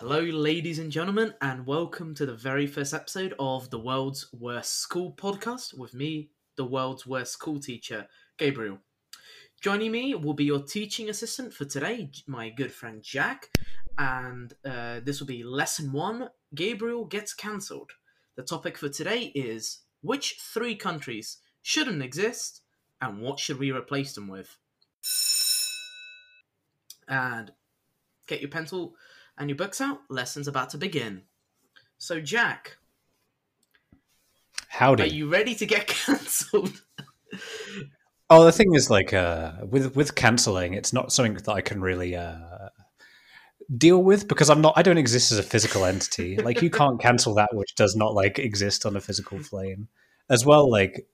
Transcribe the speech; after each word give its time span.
Hello, 0.00 0.20
ladies 0.20 0.78
and 0.78 0.92
gentlemen, 0.92 1.32
and 1.40 1.66
welcome 1.66 2.14
to 2.16 2.26
the 2.26 2.34
very 2.34 2.66
first 2.66 2.92
episode 2.92 3.32
of 3.38 3.70
the 3.70 3.78
World's 3.78 4.30
Worst 4.30 4.74
School 4.80 5.14
podcast 5.16 5.72
with 5.72 5.94
me, 5.94 6.28
the 6.56 6.66
world's 6.66 7.06
worst 7.06 7.32
school 7.32 7.58
teacher, 7.58 8.06
Gabriel. 8.36 8.80
Joining 9.62 9.90
me 9.90 10.14
will 10.14 10.34
be 10.34 10.44
your 10.44 10.60
teaching 10.60 11.08
assistant 11.08 11.54
for 11.54 11.64
today, 11.64 12.10
my 12.26 12.50
good 12.50 12.70
friend 12.70 13.02
Jack, 13.02 13.48
and 13.96 14.52
uh, 14.66 15.00
this 15.02 15.18
will 15.18 15.26
be 15.26 15.42
lesson 15.42 15.90
one 15.92 16.28
Gabriel 16.54 17.06
gets 17.06 17.32
cancelled. 17.32 17.92
The 18.34 18.42
topic 18.42 18.76
for 18.76 18.90
today 18.90 19.32
is 19.34 19.78
which 20.02 20.36
three 20.38 20.76
countries 20.76 21.38
shouldn't 21.62 22.02
exist 22.02 22.60
and 23.00 23.22
what 23.22 23.38
should 23.38 23.58
we 23.58 23.72
replace 23.72 24.14
them 24.14 24.28
with? 24.28 24.58
And 27.08 27.50
get 28.26 28.42
your 28.42 28.50
pencil 28.50 28.94
and 29.38 29.48
your 29.48 29.56
books 29.56 29.80
out. 29.80 30.00
Lesson's 30.08 30.48
about 30.48 30.70
to 30.70 30.78
begin. 30.78 31.22
So, 31.98 32.20
Jack, 32.20 32.76
Howdy. 34.68 35.02
are 35.04 35.06
you 35.06 35.28
ready 35.28 35.54
to 35.54 35.66
get 35.66 35.86
cancelled? 35.86 36.82
Oh, 38.28 38.44
the 38.44 38.52
thing 38.52 38.74
is, 38.74 38.90
like, 38.90 39.12
uh, 39.12 39.52
with 39.68 39.94
with 39.96 40.14
canceling, 40.14 40.74
it's 40.74 40.92
not 40.92 41.12
something 41.12 41.34
that 41.34 41.48
I 41.48 41.60
can 41.60 41.80
really 41.80 42.16
uh, 42.16 42.68
deal 43.76 44.02
with 44.02 44.28
because 44.28 44.50
I'm 44.50 44.60
not. 44.60 44.74
I 44.76 44.82
don't 44.82 44.98
exist 44.98 45.32
as 45.32 45.38
a 45.38 45.42
physical 45.42 45.84
entity. 45.84 46.36
Like, 46.36 46.60
you 46.60 46.70
can't 46.70 47.00
cancel 47.00 47.34
that 47.34 47.54
which 47.54 47.74
does 47.76 47.96
not 47.96 48.14
like 48.14 48.38
exist 48.38 48.84
on 48.84 48.96
a 48.96 49.00
physical 49.00 49.38
plane. 49.38 49.88
As 50.28 50.44
well, 50.44 50.68
like, 50.68 51.06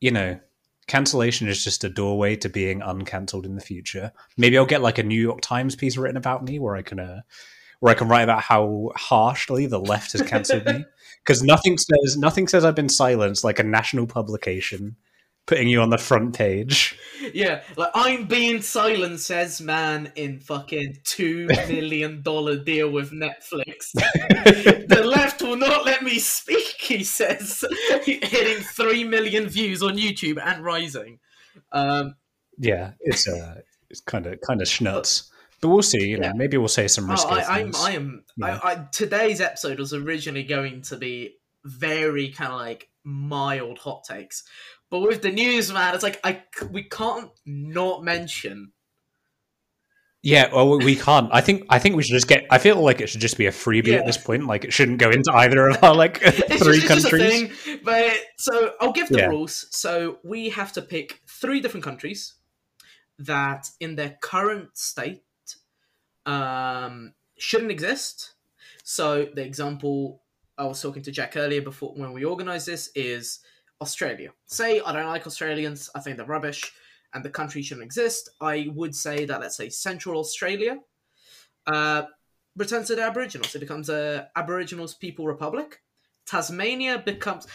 you 0.00 0.10
know, 0.10 0.40
cancellation 0.86 1.48
is 1.48 1.62
just 1.62 1.84
a 1.84 1.88
doorway 1.88 2.36
to 2.36 2.48
being 2.48 2.80
uncancelled 2.82 3.46
in 3.46 3.54
the 3.54 3.60
future. 3.60 4.12
Maybe 4.36 4.56
I'll 4.56 4.66
get 4.66 4.82
like 4.82 4.98
a 4.98 5.02
New 5.02 5.20
York 5.20 5.40
Times 5.40 5.74
piece 5.74 5.96
written 5.96 6.16
about 6.16 6.44
me 6.44 6.58
where 6.58 6.76
I 6.76 6.82
can, 6.82 7.00
uh, 7.00 7.22
where 7.80 7.92
I 7.92 7.98
can 7.98 8.08
write 8.08 8.22
about 8.22 8.42
how 8.42 8.92
harshly 8.96 9.66
the 9.66 9.80
left 9.80 10.12
has 10.12 10.22
cancelled 10.22 10.64
me 10.64 10.84
because 11.24 11.42
nothing 11.42 11.76
says 11.76 12.16
nothing 12.16 12.48
says 12.48 12.64
I've 12.64 12.74
been 12.74 12.88
silenced 12.88 13.44
like 13.44 13.58
a 13.58 13.64
national 13.64 14.06
publication 14.06 14.96
putting 15.46 15.68
you 15.68 15.80
on 15.80 15.90
the 15.90 15.98
front 15.98 16.36
page. 16.36 16.98
yeah, 17.32 17.62
like 17.76 17.90
I'm 17.94 18.26
being 18.26 18.60
silent, 18.62 19.20
says 19.20 19.60
man 19.60 20.12
in 20.16 20.38
fucking 20.40 20.98
two 21.04 21.46
million 21.68 22.22
dollar 22.22 22.56
deal 22.56 22.90
with 22.90 23.12
Netflix. 23.12 23.92
the 24.88 25.02
left 25.04 25.42
will 25.42 25.56
not 25.56 25.84
let 25.84 26.02
me 26.02 26.18
speak, 26.18 26.76
he 26.80 27.04
says, 27.04 27.64
hitting 28.04 28.62
three 28.64 29.04
million 29.04 29.48
views 29.48 29.82
on 29.82 29.96
YouTube 29.96 30.38
and 30.44 30.64
rising. 30.64 31.18
Um, 31.72 32.16
Yeah, 32.58 32.92
it's 33.00 33.28
uh, 33.28 33.60
it's 33.88 34.00
kind 34.00 34.26
of 34.26 34.40
kind 34.46 34.60
of 34.60 34.68
schnuts. 34.68 35.30
But 35.60 35.68
we'll 35.68 35.82
see. 35.82 36.06
You 36.08 36.18
know, 36.18 36.26
Yeah. 36.28 36.32
maybe 36.34 36.58
we'll 36.58 36.68
say 36.68 36.86
some 36.88 37.08
oh, 37.08 37.12
risque 37.12 37.30
I, 37.30 37.60
I'm. 37.60 37.72
I 37.76 37.92
am. 37.92 38.24
Yeah. 38.36 38.60
I, 38.62 38.72
I, 38.72 38.86
today's 38.92 39.40
episode 39.40 39.78
was 39.78 39.94
originally 39.94 40.42
going 40.44 40.82
to 40.82 40.96
be 40.96 41.36
very 41.64 42.28
kind 42.28 42.52
of 42.52 42.58
like 42.60 42.88
mild 43.04 43.78
hot 43.78 44.04
takes, 44.04 44.44
but 44.90 45.00
with 45.00 45.22
the 45.22 45.30
news, 45.32 45.72
man, 45.72 45.94
it's 45.94 46.02
like 46.02 46.20
I 46.24 46.42
we 46.70 46.82
can't 46.84 47.30
not 47.44 48.04
mention 48.04 48.72
Yeah, 50.22 50.52
well, 50.52 50.78
we 50.78 50.96
can't. 50.96 51.28
I 51.32 51.40
think 51.40 51.66
I 51.68 51.78
think 51.78 51.94
we 51.96 52.02
should 52.02 52.14
just 52.14 52.26
get. 52.28 52.46
I 52.50 52.58
feel 52.58 52.80
like 52.82 53.00
it 53.00 53.08
should 53.08 53.20
just 53.20 53.38
be 53.38 53.46
a 53.46 53.52
freebie 53.52 53.88
Yeah. 53.88 53.98
at 53.98 54.06
this 54.06 54.16
point. 54.18 54.46
Like 54.46 54.64
it 54.64 54.72
shouldn't 54.72 54.98
go 54.98 55.10
into 55.10 55.30
either 55.32 55.68
of 55.68 55.82
our 55.84 55.94
like 55.94 56.18
three 56.20 56.80
just, 56.80 56.84
it's 56.84 56.88
just 56.88 57.06
a 57.06 57.10
countries. 57.10 57.60
thing. 57.62 57.80
But 57.84 58.16
so 58.38 58.72
I'll 58.80 58.92
give 58.92 59.08
the 59.08 59.18
Yeah. 59.18 59.26
rules. 59.26 59.66
So 59.70 60.18
we 60.24 60.48
have 60.50 60.72
to 60.72 60.82
pick 60.82 61.20
three 61.28 61.60
different 61.60 61.84
countries 61.84 62.34
that, 63.18 63.70
in 63.78 63.94
their 63.96 64.16
current 64.20 64.76
state, 64.76 65.22
um, 66.24 67.14
shouldn't 67.38 67.70
exist. 67.70 68.32
So 68.82 69.26
the 69.34 69.42
example 69.44 70.22
I 70.58 70.64
was 70.64 70.80
talking 70.82 71.02
to 71.02 71.12
Jack 71.12 71.36
earlier 71.36 71.62
before 71.62 71.94
when 71.94 72.12
we 72.12 72.24
organised 72.24 72.66
this 72.66 72.90
is 72.94 73.40
Australia. 73.80 74.30
Say 74.46 74.80
I 74.80 74.92
don't 74.92 75.06
like 75.06 75.26
Australians. 75.26 75.90
I 75.94 76.00
think 76.00 76.16
they're 76.16 76.26
rubbish, 76.26 76.72
and 77.14 77.24
the 77.24 77.30
country 77.30 77.62
shouldn't 77.62 77.84
exist. 77.84 78.30
I 78.40 78.68
would 78.74 78.94
say 78.94 79.24
that 79.26 79.40
let's 79.40 79.56
say 79.56 79.68
Central 79.68 80.20
Australia. 80.20 80.78
Uh, 81.66 82.04
returns 82.56 82.86
to 82.88 82.94
the 82.96 83.02
Aboriginals. 83.02 83.54
It 83.54 83.58
becomes 83.60 83.88
a 83.88 84.28
Aboriginals 84.36 84.94
People 84.94 85.26
Republic. 85.26 85.80
Tasmania 86.26 87.02
becomes 87.04 87.46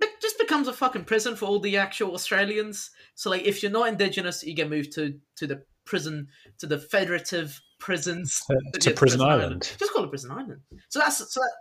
it 0.00 0.10
just 0.20 0.38
becomes 0.38 0.68
a 0.68 0.72
fucking 0.72 1.04
prison 1.04 1.34
for 1.36 1.46
all 1.46 1.58
the 1.58 1.76
actual 1.78 2.12
Australians. 2.12 2.90
So 3.14 3.30
like, 3.30 3.42
if 3.44 3.62
you're 3.62 3.72
not 3.72 3.88
Indigenous, 3.88 4.44
you 4.44 4.54
get 4.54 4.68
moved 4.70 4.92
to 4.92 5.18
to 5.36 5.46
the 5.46 5.62
prison 5.84 6.28
to 6.58 6.66
the 6.66 6.78
federative 6.78 7.58
prisons 7.78 8.42
To- 8.46 8.80
to 8.80 8.90
Yeah, 8.90 8.96
Prison 8.96 9.20
Island. 9.20 9.74
Just 9.78 9.92
call 9.92 10.04
it 10.04 10.10
Prison 10.10 10.30
Island. 10.30 10.60
So 10.88 10.98
that's 10.98 11.18
so 11.32 11.40
that, 11.40 11.52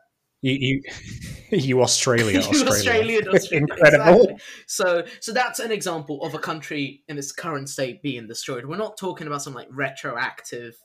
You, 0.45 0.53
you, 0.59 0.81
you 1.57 1.81
Australia, 1.81 2.39
Australia, 2.39 2.67
Australian, 2.67 3.27
Australia, 3.33 3.67
incredible. 3.67 4.21
exactly. 4.21 4.41
So, 4.67 5.05
so 5.19 5.31
that's 5.33 5.59
an 5.59 5.71
example 5.71 6.23
of 6.23 6.33
a 6.35 6.39
country 6.39 7.03
in 7.07 7.17
its 7.17 7.31
current 7.31 7.69
state 7.69 8.01
being 8.03 8.27
destroyed. 8.27 8.65
We're 8.65 8.77
not 8.77 8.97
talking 8.97 9.27
about 9.27 9.41
some 9.41 9.53
like 9.53 9.67
retroactive. 9.71 10.75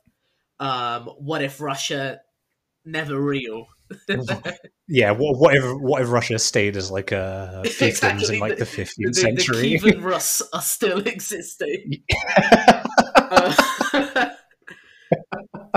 Um, 0.58 1.06
what 1.18 1.42
if 1.42 1.60
Russia 1.60 2.20
never 2.84 3.20
real? 3.20 3.66
Yeah, 4.86 5.10
what, 5.10 5.38
what 5.38 5.56
if 5.56 5.64
what 5.80 6.00
if 6.02 6.10
Russia 6.10 6.38
stayed 6.38 6.76
as 6.76 6.90
like 6.90 7.10
a 7.12 7.62
fiefdoms 7.64 7.88
Exactly, 7.88 8.34
in 8.36 8.40
like 8.40 8.58
the- 8.58 8.64
fifteenth 8.66 9.16
the, 9.16 9.32
the? 9.32 9.42
Kievan 9.42 10.02
Rus 10.04 10.42
are 10.52 10.62
still 10.62 11.00
existing. 11.00 12.02
Uh, 13.16 13.54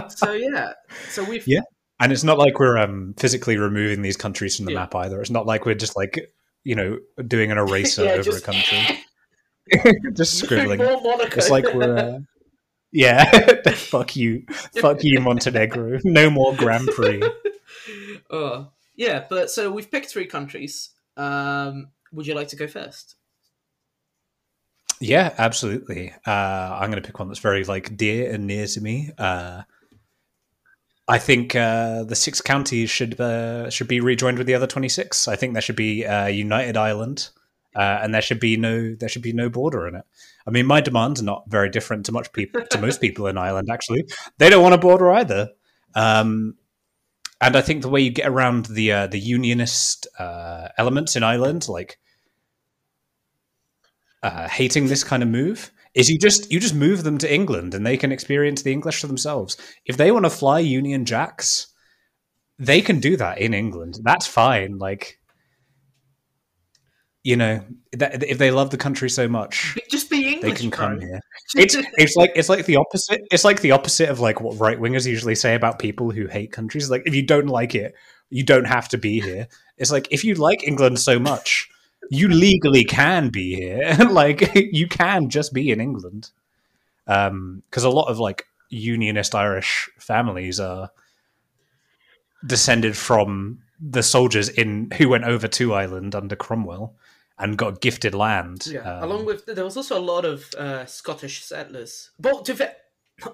so 0.10 0.34
yeah, 0.34 0.74
so 1.10 1.24
we've 1.24 1.48
Yeah. 1.48 1.62
And 2.04 2.12
it's 2.12 2.24
not 2.24 2.38
like 2.38 2.60
we're 2.60 2.78
um, 2.78 3.14
physically 3.18 3.58
removing 3.58 4.02
these 4.02 4.18
countries 4.18 4.56
from 4.58 4.66
the 4.66 4.74
Yeah. 4.74 4.80
map 4.80 4.96
either. 4.96 5.22
It's 5.22 5.30
not 5.30 5.46
like 5.46 5.66
we're 5.66 5.76
just 5.76 5.96
like 5.96 6.34
you 6.64 6.76
know 6.76 7.00
doing 7.26 7.52
an 7.52 7.58
eraser 7.64 8.04
yeah, 8.04 8.12
over 8.12 8.24
just, 8.24 8.44
a 8.44 8.52
country, 8.52 9.06
just 10.14 10.38
scribbling. 10.38 10.80
It's 10.82 11.50
like 11.50 11.66
we're. 11.74 11.98
Uh, 11.98 12.20
yeah, 12.96 13.24
fuck 13.72 14.16
you, 14.16 14.46
fuck 14.80 15.04
you, 15.04 15.20
Montenegro. 15.20 15.98
No 16.04 16.30
more 16.30 16.56
Grand 16.56 16.88
Prix. 16.90 17.24
oh, 18.30 18.68
yeah, 18.96 19.26
but 19.28 19.50
so 19.50 19.72
we've 19.72 19.90
picked 19.90 20.12
three 20.12 20.28
countries. 20.28 20.92
Um, 21.18 21.88
would 22.12 22.28
you 22.28 22.36
like 22.36 22.50
to 22.50 22.56
go 22.56 22.68
first? 22.68 23.16
Yeah, 25.00 25.34
absolutely. 25.38 26.14
Uh, 26.26 26.30
I'm 26.80 26.92
going 26.92 27.02
to 27.02 27.06
pick 27.08 27.18
one 27.18 27.28
that's 27.30 27.40
very 27.40 27.64
like 27.64 27.98
dear 27.98 28.32
and 28.32 28.46
near 28.46 28.68
to 28.68 28.82
me. 28.82 29.10
Uh, 29.18 29.64
I 31.08 31.20
think 31.20 31.56
uh, 31.56 32.04
the 32.04 32.16
six 32.16 32.40
counties 32.40 32.90
should 32.90 33.20
uh, 33.20 33.70
should 33.70 33.88
be 33.88 34.00
rejoined 34.00 34.38
with 34.38 34.48
the 34.48 34.56
other 34.56 34.68
26. 34.68 35.28
I 35.28 35.36
think 35.36 35.54
there 35.54 35.62
should 35.62 35.76
be 35.76 36.06
uh, 36.06 36.28
United 36.28 36.78
Ireland, 36.78 37.30
uh, 37.76 38.00
and 38.02 38.14
there 38.14 38.22
should 38.22 38.40
be 38.40 38.56
no 38.56 38.96
there 38.96 39.10
should 39.10 39.22
be 39.22 39.34
no 39.34 39.50
border 39.50 39.88
in 39.88 39.96
it. 39.96 40.06
I 40.48 40.52
mean, 40.52 40.66
my 40.66 40.80
demands 40.80 41.22
are 41.22 41.26
not 41.26 41.44
very 41.50 41.70
different 41.70 42.06
to 42.06 42.14
much 42.14 42.32
people 42.32 42.62
to 42.70 42.78
most 42.80 43.02
people 43.02 43.28
in 43.28 43.38
Ireland. 43.38 43.70
Actually, 43.70 44.06
they 44.38 44.50
don't 44.50 44.64
want 44.64 44.76
a 44.76 44.78
border 44.78 45.12
either. 45.12 45.50
Um, 45.94 46.56
and 47.42 47.58
I 47.58 47.62
think 47.62 47.82
the 47.82 47.90
way 47.90 48.00
you 48.00 48.12
get 48.12 48.28
around 48.28 48.68
the 48.68 48.94
uh, 48.94 49.08
the 49.08 49.20
unionist 49.20 50.08
uh, 50.18 50.70
elements 50.78 51.18
in 51.18 51.24
Ireland, 51.24 51.68
like 51.68 52.00
hating 54.24 54.88
this 54.88 55.04
kind 55.04 55.22
of 55.22 55.28
move 55.28 55.70
is 55.96 56.10
you 56.10 56.18
just 56.18 56.52
you 56.52 56.60
just 56.60 56.76
move 56.76 57.04
them 57.04 57.18
to 57.20 57.34
England 57.34 57.74
and 57.74 57.86
they 57.86 57.98
can 57.98 58.12
experience 58.12 58.62
the 58.62 58.72
English 58.72 59.00
for 59.00 59.08
themselves. 59.08 59.58
If 59.86 59.98
they 59.98 60.12
want 60.12 60.26
to 60.26 60.30
fly 60.30 60.60
Union 60.60 61.06
Jacks, 61.06 61.68
they 62.60 62.82
can 62.82 63.00
do 63.00 63.18
that 63.18 63.40
in 63.40 63.54
England. 63.54 64.00
That's 64.04 64.28
fine. 64.28 64.78
Like 64.78 65.20
you 67.24 67.38
know, 67.38 67.64
that, 67.94 68.22
if 68.24 68.38
they 68.38 68.52
love 68.52 68.70
the 68.70 68.78
country 68.78 69.10
so 69.10 69.30
much, 69.30 69.78
Just 69.90 70.10
be 70.10 70.28
English. 70.34 70.42
they 70.42 70.52
can 70.52 70.70
come 70.70 70.98
bro. 70.98 71.06
here. 71.06 71.20
It's 71.56 71.76
it's 71.98 72.16
like 72.18 72.32
it's 72.36 72.50
like 72.50 72.66
the 72.66 72.76
opposite. 72.76 73.22
It's 73.32 73.46
like 73.46 73.62
the 73.62 73.72
opposite 73.72 74.10
of 74.10 74.20
like 74.20 74.42
what 74.42 74.60
right 74.60 74.78
wingers 74.80 75.08
usually 75.08 75.36
say 75.36 75.56
about 75.56 75.80
people 75.80 76.12
who 76.12 76.28
hate 76.28 76.52
countries. 76.52 76.90
Like 76.90 77.04
if 77.06 77.16
you 77.16 77.26
don't 77.26 77.48
like 77.48 77.76
it, 77.76 77.96
you 78.30 78.44
don't 78.44 78.66
have 78.66 78.90
to 78.90 78.98
be 78.98 79.22
here. 79.22 79.48
It's 79.78 79.92
like 79.92 80.10
if 80.12 80.26
you 80.26 80.36
like 80.36 80.68
England 80.68 81.00
so 81.00 81.18
much, 81.18 81.70
you 82.14 82.28
legally 82.28 82.84
can 82.84 83.30
be 83.30 83.56
here. 83.56 83.96
like 84.10 84.52
you 84.56 84.88
can 84.88 85.30
just 85.30 85.54
be 85.54 85.72
in 85.72 85.82
England. 85.82 86.32
Um, 87.08 87.64
because 87.70 87.84
a 87.84 87.90
lot 87.90 88.08
of 88.08 88.20
like 88.20 88.46
unionist 88.70 89.36
Irish 89.36 89.90
families 90.00 90.60
are 90.60 90.92
descended 92.46 92.96
from 92.96 93.60
the 93.80 94.04
soldiers 94.04 94.48
in 94.48 94.90
who 94.98 95.10
went 95.10 95.26
over 95.26 95.48
to 95.48 95.74
Ireland 95.74 96.16
under 96.16 96.36
Cromwell 96.36 96.96
and 97.38 97.58
got 97.58 97.82
gifted 97.82 98.14
land. 98.14 98.68
Yeah, 98.68 99.00
Um, 99.00 99.04
along 99.04 99.26
with 99.26 99.46
there 99.46 99.66
was 99.66 99.76
also 99.76 99.98
a 99.98 100.02
lot 100.14 100.24
of 100.24 100.54
uh, 100.54 100.86
Scottish 100.86 101.44
settlers. 101.44 102.12
But 102.20 102.46
to 102.46 102.76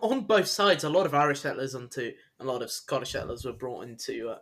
on 0.02 0.22
both 0.22 0.48
sides, 0.48 0.84
a 0.84 0.90
lot 0.90 1.06
of 1.06 1.14
Irish 1.14 1.42
settlers 1.42 1.76
onto 1.76 2.14
a 2.40 2.46
lot 2.46 2.62
of 2.62 2.72
Scottish 2.72 3.12
settlers 3.12 3.46
were 3.46 3.54
brought 3.54 3.84
into 3.84 4.30
uh, 4.30 4.40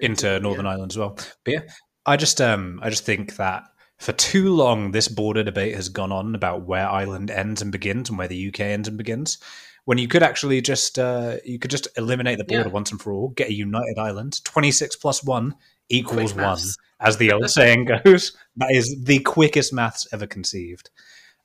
into 0.00 0.38
Northern 0.38 0.66
yeah. 0.66 0.72
Ireland 0.72 0.92
as 0.92 0.98
well. 0.98 1.16
But 1.44 1.52
yeah, 1.52 1.62
I 2.06 2.16
just 2.16 2.40
um 2.40 2.80
I 2.82 2.90
just 2.90 3.04
think 3.04 3.36
that 3.36 3.64
for 3.98 4.12
too 4.12 4.52
long 4.54 4.90
this 4.90 5.08
border 5.08 5.42
debate 5.44 5.74
has 5.76 5.88
gone 5.88 6.10
on 6.12 6.34
about 6.34 6.62
where 6.66 6.88
Ireland 6.88 7.30
ends 7.30 7.62
and 7.62 7.70
begins 7.70 8.08
and 8.08 8.18
where 8.18 8.28
the 8.28 8.48
UK 8.48 8.60
ends 8.60 8.88
and 8.88 8.98
begins. 8.98 9.38
when 9.84 9.98
you 9.98 10.06
could 10.08 10.22
actually 10.22 10.60
just 10.60 10.98
uh, 10.98 11.36
you 11.44 11.58
could 11.58 11.70
just 11.70 11.88
eliminate 11.96 12.38
the 12.38 12.44
border 12.44 12.68
Yeah. 12.68 12.72
once 12.72 12.90
and 12.92 13.00
for 13.02 13.12
all, 13.12 13.28
get 13.30 13.48
a 13.48 13.52
united 13.52 13.98
island. 13.98 14.40
Twenty 14.44 14.70
six 14.70 14.94
plus 14.96 15.22
one 15.24 15.54
equals 15.88 16.32
Quick 16.32 16.44
one, 16.44 16.52
maths. 16.54 16.78
as 17.00 17.16
the 17.16 17.32
old 17.32 17.50
saying 17.50 17.84
goes. 17.86 18.36
That 18.56 18.70
is 18.72 18.94
the 19.04 19.18
quickest 19.20 19.72
maths 19.72 20.06
ever 20.12 20.26
conceived. 20.26 20.90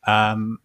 Um, 0.06 0.60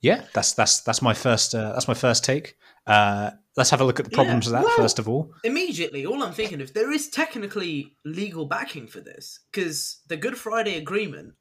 yeah, 0.00 0.24
that's 0.34 0.52
that's 0.54 0.80
that's 0.80 1.02
my 1.02 1.14
first 1.14 1.54
uh, 1.54 1.72
that's 1.72 1.86
my 1.88 1.94
first 1.94 2.24
take. 2.24 2.56
Uh, 2.86 3.30
let's 3.56 3.70
have 3.70 3.80
a 3.80 3.84
look 3.84 3.98
at 3.98 4.04
the 4.06 4.10
problems 4.10 4.46
Yeah, 4.46 4.50
of 4.50 4.52
that 4.62 4.64
well- 4.64 4.76
first 4.76 4.98
of 4.98 5.08
all. 5.08 5.32
Immediately, 5.44 6.06
all 6.06 6.22
I'm 6.22 6.32
thinking 6.32 6.60
of 6.60 6.72
there 6.74 6.92
is 6.92 7.08
technically 7.08 7.96
legal 8.04 8.46
backing 8.46 8.86
for 8.86 9.00
this 9.00 9.40
because 9.50 10.00
the 10.08 10.16
Good 10.16 10.36
Friday 10.38 10.76
Agreement. 10.76 11.34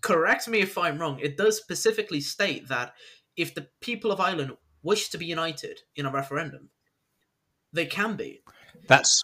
Correct 0.00 0.46
me 0.46 0.60
if 0.60 0.78
I'm 0.78 0.98
wrong. 0.98 1.18
It 1.20 1.36
does 1.36 1.56
specifically 1.56 2.20
state 2.20 2.68
that 2.68 2.94
if 3.36 3.52
the 3.54 3.66
people 3.80 4.12
of 4.12 4.20
Ireland 4.20 4.52
wish 4.82 5.08
to 5.08 5.18
be 5.18 5.26
united 5.26 5.80
in 5.96 6.06
a 6.06 6.10
referendum, 6.12 6.70
they 7.72 7.86
can 7.86 8.14
be. 8.16 8.42
That's 8.86 9.22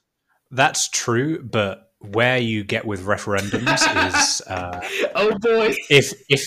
that's 0.50 0.88
true, 0.88 1.42
but 1.42 1.92
where 2.00 2.38
you 2.38 2.64
get 2.64 2.86
with 2.86 3.04
referendums 3.04 4.08
is 4.08 4.40
uh, 4.48 4.80
oh 5.14 5.38
boy! 5.38 5.74
if 5.90 6.12
if 6.28 6.44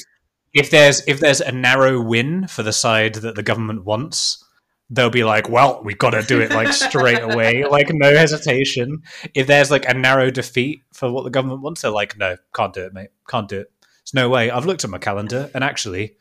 if 0.54 0.70
there's 0.72 1.02
if 1.08 1.20
there's 1.20 1.42
a 1.42 1.52
narrow 1.52 2.02
win 2.02 2.48
for 2.48 2.64
the 2.64 2.74
side 2.74 3.16
that 3.16 3.36
the 3.36 3.44
government 3.44 3.86
wants, 3.86 4.44
they'll 4.92 5.10
be 5.10 5.24
like, 5.24 5.50
"Well, 5.50 5.82
we 5.84 5.96
got 5.96 6.12
to 6.12 6.22
do 6.22 6.42
it 6.42 6.52
like 6.52 6.74
straight 6.74 7.22
away, 7.22 7.66
like 7.66 7.90
no 7.92 8.16
hesitation." 8.16 9.02
If 9.34 9.48
there's 9.48 9.72
like 9.72 9.88
a 9.88 9.94
narrow 9.94 10.30
defeat 10.30 10.84
for 10.94 11.12
what 11.12 11.24
the 11.24 11.30
government 11.30 11.62
wants, 11.62 11.82
they're 11.82 11.92
like, 11.92 12.18
"No, 12.18 12.36
can't 12.54 12.74
do 12.74 12.84
it, 12.84 12.94
mate. 12.94 13.10
Can't 13.28 13.48
do 13.48 13.62
it. 13.62 13.72
There's 13.82 14.14
no 14.14 14.30
way." 14.30 14.52
I've 14.52 14.66
looked 14.66 14.84
at 14.84 14.90
my 14.90 15.00
calendar, 15.00 15.50
and 15.56 15.64
actually, 15.64 16.18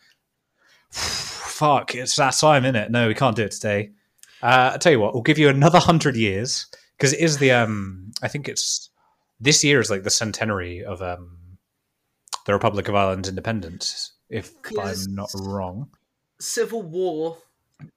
fuck, 0.90 1.94
it's 1.94 2.16
that 2.16 2.34
time, 2.34 2.64
isn't 2.64 2.76
it? 2.76 2.90
No, 2.90 3.08
we 3.08 3.14
can't 3.14 3.36
do 3.36 3.44
it 3.44 3.50
today. 3.50 3.90
Uh, 4.42 4.72
I 4.74 4.78
tell 4.78 4.92
you 4.92 5.00
what, 5.00 5.12
we'll 5.12 5.22
give 5.22 5.38
you 5.38 5.48
another 5.48 5.80
hundred 5.80 6.16
years 6.16 6.66
because 6.96 7.12
it 7.12 7.20
is 7.20 7.38
the 7.38 7.50
um. 7.50 8.12
I 8.22 8.28
think 8.28 8.48
it's 8.48 8.88
this 9.40 9.64
year 9.64 9.80
is 9.80 9.90
like 9.90 10.04
the 10.04 10.10
centenary 10.10 10.84
of 10.84 11.02
um 11.02 11.38
the 12.46 12.52
Republic 12.52 12.88
of 12.88 12.94
Ireland's 12.94 13.28
independence, 13.28 14.12
if 14.28 14.52
I'm 14.78 15.14
not 15.14 15.30
wrong. 15.34 15.90
Civil 16.40 16.82
War. 16.82 17.36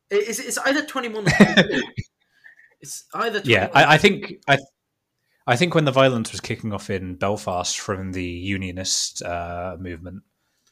It- 0.10 0.28
It's, 0.30 0.40
it's 0.40 0.58
either 0.60 0.86
21 0.86 1.28
or 1.28 1.30
22. 1.30 1.82
it's 2.82 3.06
either 3.14 3.42
21 3.42 3.46
Yeah, 3.46 3.70
I, 3.74 3.96
I 3.96 3.98
think 3.98 4.34
I, 4.48 4.58
I 5.46 5.56
think 5.56 5.76
when 5.76 5.86
the 5.86 5.92
violence 5.92 6.32
was 6.32 6.40
kicking 6.42 6.72
off 6.74 6.90
in 6.90 7.16
Belfast 7.16 7.80
from 7.80 8.12
the 8.14 8.24
Unionist 8.26 9.22
uh, 9.24 9.76
movement 9.80 10.24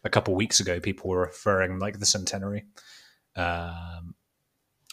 a 0.04 0.10
couple 0.10 0.34
weeks 0.36 0.60
ago, 0.60 0.80
people 0.80 1.10
were 1.10 1.20
referring 1.22 1.80
like 1.80 2.00
the 2.00 2.06
centenary. 2.06 2.66
Um, 3.36 4.16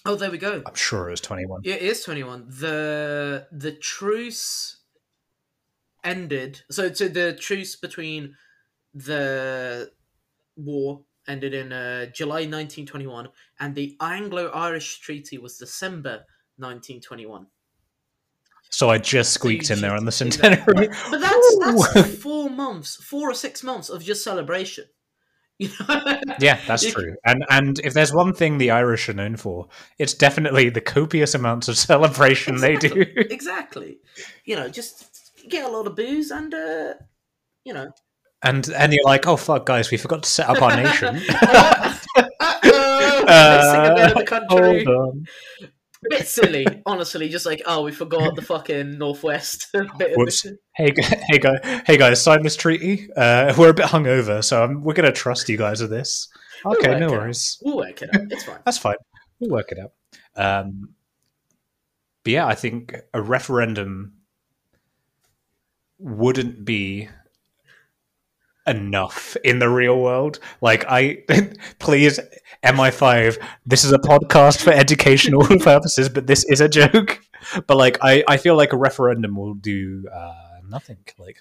Oh, 0.07 0.15
there 0.15 0.31
we 0.31 0.39
go. 0.39 0.63
I'm 0.65 0.75
sure 0.75 1.09
it 1.09 1.11
was 1.11 1.21
21. 1.21 1.63
Yeah, 1.65 1.75
it 1.75 1.83
is 1.83 2.03
21. 2.05 2.47
The 2.49 3.47
the 3.53 3.73
truce 3.73 4.79
ended. 6.05 6.63
So, 6.71 6.93
so 6.93 7.09
the 7.09 7.35
truce 7.35 7.77
between 7.77 8.37
the 8.95 9.91
war 10.57 11.03
ended 11.29 11.55
in 11.55 11.73
uh, 11.73 12.07
July 12.07 12.41
1921, 12.47 13.29
and 13.61 13.75
the 13.75 13.97
Anglo-Irish 14.01 15.01
Treaty 15.01 15.39
was 15.39 15.59
December 15.59 16.25
1921. 16.57 17.47
So 18.71 18.91
I 18.91 18.99
just 18.99 19.33
So 19.33 19.39
squeaked 19.39 19.71
in 19.71 19.81
there 19.81 19.95
on 19.95 20.05
the 20.05 20.11
just- 20.11 20.23
in 20.23 20.29
there. 20.31 20.57
centenary. 20.57 20.89
But 21.11 21.21
that's 21.21 21.59
that's 21.95 22.15
four 22.23 22.51
months, 22.51 22.97
four 22.97 23.31
or 23.31 23.35
six 23.35 23.63
months 23.63 23.89
of 23.89 24.03
just 24.03 24.23
celebration. 24.25 24.85
You 25.61 25.71
know? 25.89 26.21
Yeah, 26.39 26.61
that's 26.69 26.89
true. 26.89 27.17
And 27.25 27.45
and 27.51 27.81
if 27.81 27.93
there's 27.93 28.13
one 28.15 28.33
thing 28.33 28.59
the 28.59 28.71
Irish 28.71 29.09
are 29.09 29.13
known 29.13 29.35
for, 29.37 29.67
it's 29.99 30.15
definitely 30.15 30.69
the 30.71 30.81
copious 30.81 31.35
amounts 31.35 31.67
of 31.67 31.77
celebration 31.91 32.59
they 32.61 32.77
do. 32.77 33.05
exactly. 33.17 33.99
You 34.45 34.55
know, 34.55 34.69
just 34.69 35.05
get 35.49 35.65
a 35.65 35.69
lot 35.69 35.89
of 35.89 35.97
booze 35.97 36.31
and 36.31 36.55
uh, 36.55 36.95
you 37.65 37.73
know. 37.75 37.91
And 38.43 38.69
and 38.71 38.93
you're 38.93 39.05
like, 39.05 39.27
oh 39.27 39.37
fuck, 39.37 39.67
guys, 39.67 39.91
we 39.91 39.97
forgot 39.97 40.23
to 40.23 40.29
set 40.29 40.49
up 40.49 40.63
our 40.63 40.77
nation. 40.77 41.21
Uh-oh, 42.41 43.57
missing 43.59 43.93
a 43.93 43.95
bit 43.95 44.11
of 44.13 44.19
the 44.19 44.25
country. 44.27 44.87
On. 44.87 45.27
bit 46.09 46.27
silly, 46.27 46.67
honestly. 46.87 47.29
Just 47.29 47.47
like, 47.47 47.63
oh, 47.67 47.83
we 47.83 47.93
forgot 47.93 48.37
the 48.37 48.43
fucking 48.43 48.97
northwest 48.99 49.67
bit. 49.73 50.13
Of 50.13 50.17
Whoops. 50.17 50.47
Hey, 50.77 50.93
hey, 51.29 51.39
guys, 51.39 51.83
hey 51.87 51.97
guys, 51.97 52.23
sign 52.23 52.43
this 52.43 52.57
treaty. 52.57 53.09
Uh, 53.17 53.53
we're 53.59 53.71
a 53.71 53.75
bit 53.75 53.87
hungover, 53.87 54.43
so 54.45 54.65
um, 54.65 54.83
we're 54.83 54.95
gonna 54.95 55.13
trust 55.13 55.49
you 55.49 55.57
guys 55.57 55.81
with 55.81 55.91
this. 55.91 56.29
Okay, 56.65 56.91
work 56.91 57.01
no 57.01 57.11
worries. 57.11 57.59
We'll 57.63 57.77
work 57.79 58.03
it 58.03 58.11
out. 58.15 58.23
It's 58.31 58.45
fine. 58.45 58.59
That's 58.65 58.79
fine. 58.79 58.97
We'll 59.41 59.51
work 59.51 59.73
it 59.73 59.79
out. 59.79 59.93
Um, 60.37 60.91
but 62.25 62.33
yeah, 62.33 62.47
I 62.47 62.55
think 62.55 62.95
a 63.13 63.21
referendum 63.21 64.15
wouldn't 65.99 66.65
be 66.65 67.09
enough 68.69 69.37
in 69.45 69.59
the 69.59 69.69
real 69.69 69.99
world. 70.01 70.39
Like, 70.61 70.85
I 70.89 71.25
please, 71.79 72.21
MI5, 72.65 73.43
this 73.67 73.85
is 73.85 73.93
a 73.93 73.99
podcast 73.99 74.63
for 74.63 74.71
educational 74.71 75.47
purposes, 75.61 76.09
but 76.09 76.27
this 76.27 76.45
is 76.45 76.61
a 76.61 76.69
joke. 76.69 77.21
But 77.67 77.77
like, 77.77 77.99
I, 78.03 78.25
I 78.29 78.37
feel 78.37 78.57
like 78.57 78.73
a 78.73 78.77
referendum 78.77 79.37
will 79.37 79.55
do 79.55 80.05
uh, 80.13 80.61
nothing. 80.69 80.99
Like, 81.19 81.39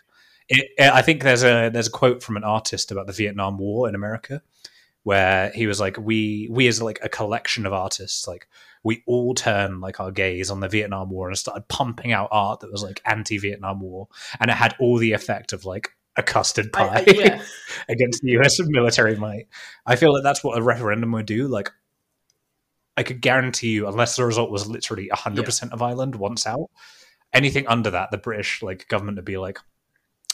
it, 0.50 0.70
I 0.80 1.02
think 1.02 1.24
there's 1.24 1.44
a 1.44 1.70
there's 1.70 1.88
a 1.88 1.92
quote 1.92 2.24
from 2.24 2.38
an 2.38 2.44
artist 2.44 2.92
about 2.92 3.08
the 3.08 3.14
Vietnam 3.14 3.58
War 3.58 3.90
in 3.90 3.96
America 3.96 4.42
where 5.04 5.52
he 5.52 5.68
was 5.68 5.80
like 5.80 5.98
we 5.98 6.48
we 6.52 6.68
as 6.68 6.82
like 6.82 7.00
a 7.02 7.10
collection 7.10 7.66
of 7.66 7.74
artists 7.74 8.28
like 8.28 8.48
we 8.84 9.04
all 9.06 9.34
turned 9.34 9.82
like 9.82 10.00
our 10.00 10.12
gaze 10.12 10.50
on 10.50 10.60
the 10.60 10.68
Vietnam 10.70 11.10
War 11.10 11.28
and 11.28 11.38
started 11.38 11.68
pumping 11.68 12.12
out 12.12 12.30
art 12.32 12.62
that 12.62 12.72
was 12.72 12.84
like 12.84 13.02
anti-Vietnam 13.06 13.82
War 13.82 14.08
and 14.40 14.50
it 14.50 14.56
had 14.56 14.76
all 14.80 14.98
the 14.98 15.14
effect 15.14 15.52
of 15.52 15.66
like 15.66 15.97
a 16.18 16.24
custard 16.24 16.74
pie 16.74 17.04
I, 17.08 17.12
yeah, 17.12 17.42
against 17.90 18.22
the 18.22 18.32
US 18.40 18.60
military 18.60 19.16
might. 19.16 19.48
I 19.86 19.96
feel 19.96 20.14
like 20.14 20.24
that's 20.24 20.44
what 20.44 20.58
a 20.58 20.62
referendum 20.62 21.12
would 21.12 21.26
do. 21.28 21.48
Like, 21.48 21.72
I 22.96 23.04
could 23.04 23.22
guarantee 23.22 23.70
you, 23.72 23.88
unless 23.88 24.16
the 24.16 24.26
result 24.26 24.50
was 24.50 24.68
literally 24.68 25.10
100% 25.14 25.72
of 25.72 25.82
Ireland 25.82 26.16
once 26.16 26.48
out, 26.48 26.70
anything 27.34 27.68
under 27.68 27.92
that, 27.92 28.10
the 28.12 28.18
British 28.18 28.64
like 28.64 28.88
government 28.88 29.18
would 29.18 29.26
be 29.26 29.38
like, 29.38 29.60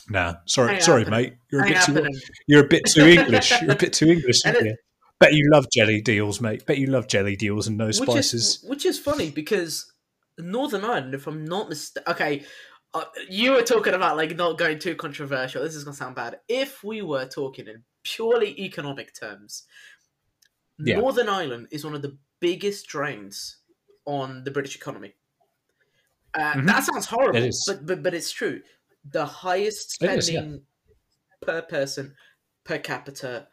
nah, 0.10 0.36
sorry, 0.46 0.76
Ain't 0.76 0.84
sorry, 0.84 1.06
mate. 1.06 1.36
You're 1.52 1.66
a, 1.66 1.68
bit 1.68 1.82
too, 1.84 2.08
you're 2.48 2.66
a 2.66 2.68
bit 2.68 2.86
too 2.86 3.06
English. 3.06 3.52
You're 3.62 3.72
a 3.72 3.76
bit 3.80 3.94
too 3.94 4.08
English, 4.10 4.46
it- 4.46 4.66
you? 4.66 4.76
Bet 5.20 5.34
you 5.34 5.50
love 5.52 5.68
jelly 5.72 6.02
deals, 6.02 6.42
mate. 6.42 6.66
Bet 6.66 6.80
you 6.80 6.88
love 6.88 7.08
jelly 7.08 7.36
deals 7.38 7.68
and 7.68 7.78
no 7.78 7.86
Which 7.86 7.96
spices. 7.98 8.34
is 8.34 8.66
which 8.68 8.86
is 8.86 9.00
funny 9.00 9.30
because 9.30 9.90
Northern 10.38 10.84
Ireland, 10.84 11.14
if 11.14 11.28
I'm 11.28 11.46
not 11.46 11.70
mistaken, 11.70 12.12
okay, 12.12 12.44
uh, 12.94 13.06
you 13.30 13.52
were 13.52 13.62
talking 13.64 13.94
about 13.94 14.18
like 14.18 14.36
not 14.36 14.58
going 14.58 14.80
too 14.80 14.96
controversial. 14.96 15.64
This 15.64 15.76
is 15.76 15.84
gonna 15.84 15.96
sound 15.96 16.16
bad. 16.16 16.40
If 16.48 16.84
we 16.84 17.02
were 17.02 17.26
talking 17.26 17.68
in 17.68 17.84
purely 18.04 18.60
economic 18.60 19.14
terms, 19.14 19.64
Yeah. 20.78 20.98
Northern 20.98 21.30
Ireland 21.30 21.68
is 21.72 21.86
one 21.86 21.96
of 21.96 22.02
the 22.02 22.18
biggest 22.40 22.88
drains 22.88 23.58
on 24.06 24.44
the 24.44 24.52
British 24.52 24.76
economy. 24.76 25.16
Uh, 26.34 26.54
Mhm. 26.54 26.66
That 26.68 26.84
sounds 26.84 27.06
horrible, 27.06 27.50
but 27.68 27.86
but 27.86 28.04
but 28.04 28.14
it's 28.14 28.32
true. 28.32 28.62
The 29.06 29.26
highest 29.26 30.02
It 30.02 30.10
is, 30.12 30.30
yeah. 30.30 30.40
spending 30.42 30.66
per 31.42 31.62
person 31.62 32.16
per 32.64 32.80
capita, 32.80 33.48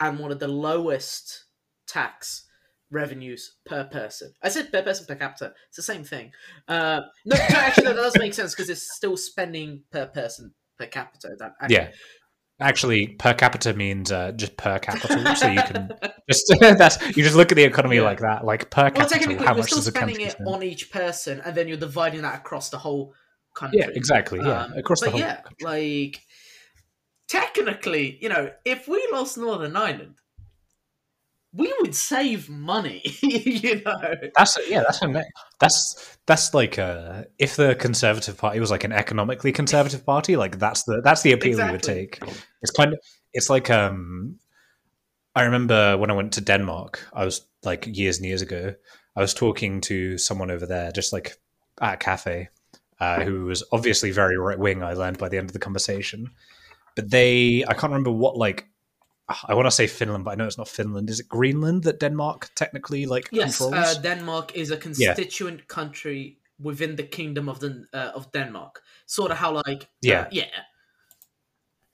and 0.00 0.18
one 0.18 0.30
of 0.32 0.38
the 0.38 0.48
lowest 0.48 1.44
tax 1.86 2.45
revenues 2.90 3.56
per 3.66 3.84
person. 3.84 4.32
I 4.42 4.48
said 4.48 4.70
per 4.72 4.82
person 4.82 5.06
per 5.06 5.16
capita. 5.16 5.52
It's 5.68 5.76
the 5.76 5.82
same 5.82 6.04
thing. 6.04 6.30
Uh, 6.68 7.00
no, 7.24 7.36
actually, 7.36 7.84
no, 7.84 7.94
that 7.94 8.02
does 8.02 8.18
make 8.18 8.34
sense 8.34 8.54
because 8.54 8.70
it's 8.70 8.94
still 8.94 9.16
spending 9.16 9.82
per 9.90 10.06
person 10.06 10.54
per 10.78 10.86
capita. 10.86 11.30
That 11.38 11.52
actually, 11.60 11.76
Yeah. 11.76 11.90
Actually, 12.58 13.08
per 13.18 13.34
capita 13.34 13.74
means 13.74 14.10
uh, 14.10 14.32
just 14.32 14.56
per 14.56 14.78
capital, 14.78 15.36
so 15.36 15.46
you 15.48 15.60
can 15.62 15.90
just 16.30 16.50
that's 16.60 16.98
you 17.14 17.22
just 17.22 17.36
look 17.36 17.52
at 17.52 17.56
the 17.56 17.64
economy 17.64 17.96
Yeah. 17.96 18.02
like 18.02 18.20
that, 18.20 18.46
like 18.46 18.70
per 18.70 18.84
Well, 18.94 19.06
capita. 19.06 19.44
How 19.44 19.52
we're 19.52 19.58
much 19.58 19.66
still 19.66 19.78
does 19.78 19.86
spending 19.88 20.16
country 20.16 20.24
it 20.24 20.32
spend? 20.32 20.48
on 20.48 20.62
each 20.62 20.90
person, 20.90 21.42
and 21.44 21.54
then 21.54 21.68
you're 21.68 21.76
dividing 21.76 22.22
that 22.22 22.34
across 22.36 22.70
the 22.70 22.78
whole 22.78 23.12
country. 23.54 23.80
Yeah, 23.80 23.88
exactly. 23.94 24.38
Yeah, 24.42 24.62
Um, 24.62 24.72
across 24.72 25.00
the 25.02 25.10
whole. 25.10 25.20
yeah, 25.20 25.42
like 25.60 26.18
technically, 27.28 28.18
you 28.20 28.28
know, 28.28 28.50
if 28.64 28.88
we 28.88 29.06
lost 29.12 29.36
Northern 29.38 29.76
Ireland, 29.76 30.14
we 31.56 31.72
would 31.80 31.94
save 31.94 32.48
money. 32.48 33.02
you 33.22 33.82
know, 33.84 34.14
That's 34.36 34.58
yeah. 34.68 34.82
That's 34.82 35.02
a, 35.02 35.24
that's 35.58 36.18
that's 36.26 36.54
like 36.54 36.78
uh, 36.78 37.24
if 37.38 37.56
the 37.56 37.74
Conservative 37.74 38.36
Party 38.36 38.60
was 38.60 38.70
like 38.70 38.84
an 38.84 38.92
economically 38.92 39.52
conservative 39.52 40.04
party, 40.04 40.36
like 40.36 40.58
that's 40.58 40.84
the 40.84 41.00
that's 41.02 41.22
the 41.22 41.32
appeal 41.32 41.64
we 41.64 41.70
would 41.70 41.82
take. 41.82 42.20
It's 42.62 42.70
kind 42.72 42.92
of 42.92 43.00
it's 43.32 43.48
like 43.48 43.70
um, 43.70 44.38
I 45.34 45.42
remember 45.42 45.96
when 45.96 46.10
I 46.10 46.14
went 46.14 46.32
to 46.34 46.40
Denmark. 46.40 47.06
I 47.12 47.24
was 47.24 47.46
like 47.62 47.86
years 47.86 48.18
and 48.18 48.26
years 48.26 48.42
ago. 48.42 48.74
I 49.16 49.20
was 49.20 49.32
talking 49.32 49.80
to 49.82 50.18
someone 50.18 50.50
over 50.50 50.66
there, 50.66 50.92
just 50.92 51.12
like 51.12 51.36
at 51.80 51.94
a 51.94 51.96
cafe, 51.96 52.50
uh, 53.00 53.22
who 53.22 53.46
was 53.46 53.64
obviously 53.72 54.10
very 54.10 54.36
right 54.36 54.58
wing. 54.58 54.82
I 54.82 54.92
learned 54.92 55.18
by 55.18 55.30
the 55.30 55.38
end 55.38 55.48
of 55.48 55.54
the 55.54 55.58
conversation, 55.58 56.30
but 56.96 57.10
they 57.10 57.64
I 57.66 57.72
can't 57.72 57.92
remember 57.92 58.12
what 58.12 58.36
like 58.36 58.66
I 59.48 59.54
want 59.54 59.66
to 59.66 59.70
say 59.72 59.86
Finland, 59.88 60.24
but 60.24 60.30
I 60.32 60.34
know 60.36 60.46
it's 60.46 60.58
not 60.58 60.68
Finland. 60.68 61.10
Is 61.10 61.18
it 61.20 61.28
Greenland 61.28 61.82
that 61.82 61.98
Denmark 62.00 62.50
technically 62.54 63.06
like 63.06 63.28
Yes, 63.32 63.58
controls? 63.58 63.96
uh, 63.96 64.00
Denmark 64.02 64.54
is 64.54 64.70
a 64.70 64.76
constituent 64.76 65.66
country 65.66 66.38
within 66.58 66.96
the 66.96 67.02
kingdom 67.02 67.48
of 67.48 67.58
the 67.58 67.86
uh, 67.92 68.12
of 68.14 68.30
Denmark. 68.32 68.82
Sort 69.06 69.30
of 69.30 69.38
how 69.38 69.52
like 69.66 69.82
uh, 69.82 69.86
Yeah. 70.02 70.28
yeah. 70.30 70.44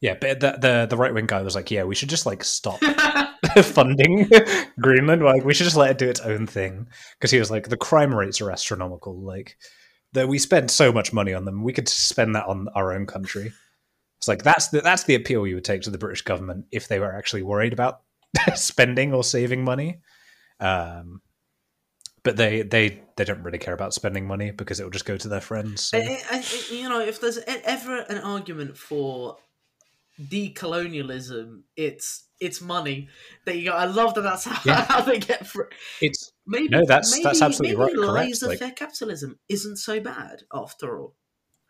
yeah, 0.01 0.15
but 0.21 0.41
the 0.41 0.59
the, 0.61 0.87
the 0.91 0.97
right 0.97 1.15
wing 1.15 1.27
guy 1.27 1.43
was 1.43 1.55
like, 1.55 1.71
yeah, 1.75 1.85
we 1.85 1.95
should 1.95 2.11
just 2.11 2.27
like 2.27 2.45
stop 2.45 2.81
funding 3.63 4.29
Greenland. 4.81 5.23
Like 5.23 5.45
we 5.45 5.55
should 5.55 5.65
just 5.65 5.77
let 5.77 5.91
it 5.91 5.99
do 5.99 6.09
its 6.11 6.21
own 6.21 6.47
thing 6.47 6.89
because 7.19 7.31
he 7.31 7.39
was 7.39 7.51
like, 7.51 7.69
the 7.69 7.77
crime 7.77 8.15
rates 8.15 8.41
are 8.41 8.51
astronomical. 8.51 9.19
Like 9.21 9.57
that 10.13 10.29
we 10.29 10.39
spend 10.39 10.71
so 10.71 10.93
much 10.93 11.13
money 11.13 11.33
on 11.35 11.45
them, 11.45 11.63
we 11.65 11.73
could 11.73 11.89
spend 11.89 12.35
that 12.35 12.47
on 12.47 12.69
our 12.75 12.93
own 12.93 13.07
country. 13.07 13.53
It's 14.23 14.29
like 14.29 14.45
that's 14.45 14.69
the 14.69 14.81
that's 14.83 15.03
the 15.03 15.17
appeal 15.17 15.49
you 15.49 15.57
would 15.57 15.65
take 15.65 15.83
to 15.83 15.91
the 15.91 15.99
British 15.99 16.23
government 16.23 16.67
if 16.71 16.87
they 16.87 17.01
were 17.01 17.13
actually 17.13 17.43
worried 17.43 17.73
about 17.73 18.03
spending 18.55 19.13
or 19.13 19.25
saving 19.25 19.65
money. 19.65 20.01
Um, 20.61 21.23
but 22.23 22.37
they 22.37 22.63
they 22.63 23.03
they 23.17 23.25
don't 23.25 23.43
really 23.43 23.59
care 23.59 23.75
about 23.75 23.95
spending 23.95 24.25
money 24.29 24.53
because 24.53 24.79
it 24.79 24.85
will 24.85 24.93
just 24.93 25.07
go 25.07 25.17
to 25.17 25.27
their 25.27 25.41
friends. 25.41 25.83
so- 25.83 25.99
I, 25.99 26.21
I, 26.31 26.45
you 26.71 26.89
know, 26.89 27.01
if 27.01 27.21
there's 27.21 27.39
ever 27.49 27.99
an 28.03 28.19
argument 28.19 28.77
for 28.79 29.39
decolonialism, 30.21 31.63
it's 31.77 32.29
it's 32.41 32.61
money. 32.61 33.09
There 33.45 33.55
you 33.57 33.71
go. 33.71 33.77
I 33.77 33.87
love 33.87 34.15
that. 34.15 34.23
That's 34.23 34.45
how, 34.45 34.61
Yeah. 34.65 34.85
how 34.89 35.01
they 35.01 35.19
get. 35.19 35.47
Fr- 35.49 35.63
It's 36.01 36.31
maybe 36.47 36.69
No, 36.69 36.85
that's- 36.87 37.11
maybe, 37.11 37.25
that's 37.25 37.43
absolutely 37.43 37.77
maybe 37.77 37.99
right, 37.99 38.09
correct, 38.09 38.29
Laissez 38.29 38.47
like- 38.61 38.77
capitalism 38.77 39.41
isn't 39.49 39.79
so 39.79 39.99
bad 39.99 40.43
after 40.55 41.01
all. 41.01 41.15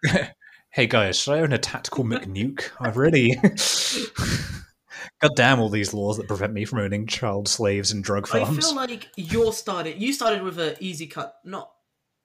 hey 0.70 0.86
guys, 0.86 1.18
should 1.18 1.34
I 1.34 1.40
own 1.40 1.52
a 1.52 1.58
tactical 1.58 2.04
McNuke? 2.04 2.70
I've 2.80 2.96
really. 2.96 3.36
God 5.20 5.32
damn 5.36 5.60
all 5.60 5.68
these 5.68 5.94
laws 5.94 6.16
that 6.16 6.26
prevent 6.28 6.52
me 6.52 6.64
from 6.64 6.80
owning 6.80 7.06
child 7.06 7.46
slaves 7.48 7.92
and 7.92 8.02
drug 8.02 8.26
farms. 8.26 8.58
I 8.58 8.60
feel 8.60 8.74
like 8.74 9.08
you're 9.16 9.52
started. 9.52 10.00
You 10.00 10.12
started 10.12 10.42
with 10.42 10.58
an 10.58 10.74
easy 10.80 11.06
cut, 11.06 11.34
not 11.44 11.70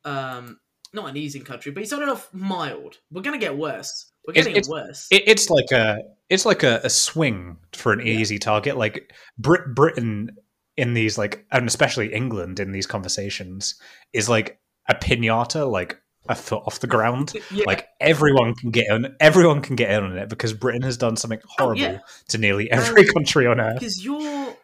um, 0.03 0.59
not 0.93 1.09
an 1.09 1.17
easy 1.17 1.39
country, 1.39 1.71
but 1.71 1.81
you 1.81 1.85
started 1.85 2.09
off 2.09 2.29
mild. 2.33 2.97
We're 3.11 3.21
gonna 3.21 3.37
get 3.37 3.55
worse. 3.57 4.11
We're 4.25 4.31
It's- 4.31 4.45
getting 4.45 4.57
it's- 4.57 4.69
worse. 4.69 5.07
It, 5.11 5.23
it's 5.27 5.49
like 5.49 5.71
a 5.71 5.99
it's 6.29 6.45
like 6.45 6.63
a, 6.63 6.81
a 6.83 6.89
swing 6.89 7.57
for 7.73 7.93
an 7.93 8.01
easy 8.05 8.39
target. 8.39 8.77
Like 8.77 9.13
Brit 9.37 9.75
Britain 9.75 10.35
in 10.75 10.93
these 10.93 11.17
like 11.17 11.45
and 11.51 11.67
especially 11.67 12.13
England 12.13 12.59
in 12.59 12.71
these 12.71 12.87
conversations 12.87 13.75
is 14.13 14.27
like 14.27 14.59
a 14.89 14.95
pinata, 14.95 15.69
like 15.69 15.97
a 16.29 16.35
foot 16.35 16.63
off 16.65 16.79
the 16.79 16.87
ground. 16.87 17.33
yeah. 17.51 17.63
Like 17.65 17.87
everyone 17.99 18.55
can 18.55 18.71
get 18.71 18.89
on 18.91 19.15
everyone 19.19 19.61
can 19.61 19.75
get 19.75 19.91
in 19.91 20.03
on 20.03 20.17
it 20.17 20.29
because 20.29 20.53
Britain 20.53 20.81
has 20.83 20.97
done 20.97 21.15
something 21.15 21.39
horrible 21.45 21.81
yeah. 21.81 21.99
to 22.29 22.37
nearly 22.37 22.69
every 22.71 23.07
Um, 23.07 23.13
country 23.13 23.47
on 23.47 23.59
earth. 23.59 23.75
because 23.79 24.03
you're 24.03 24.55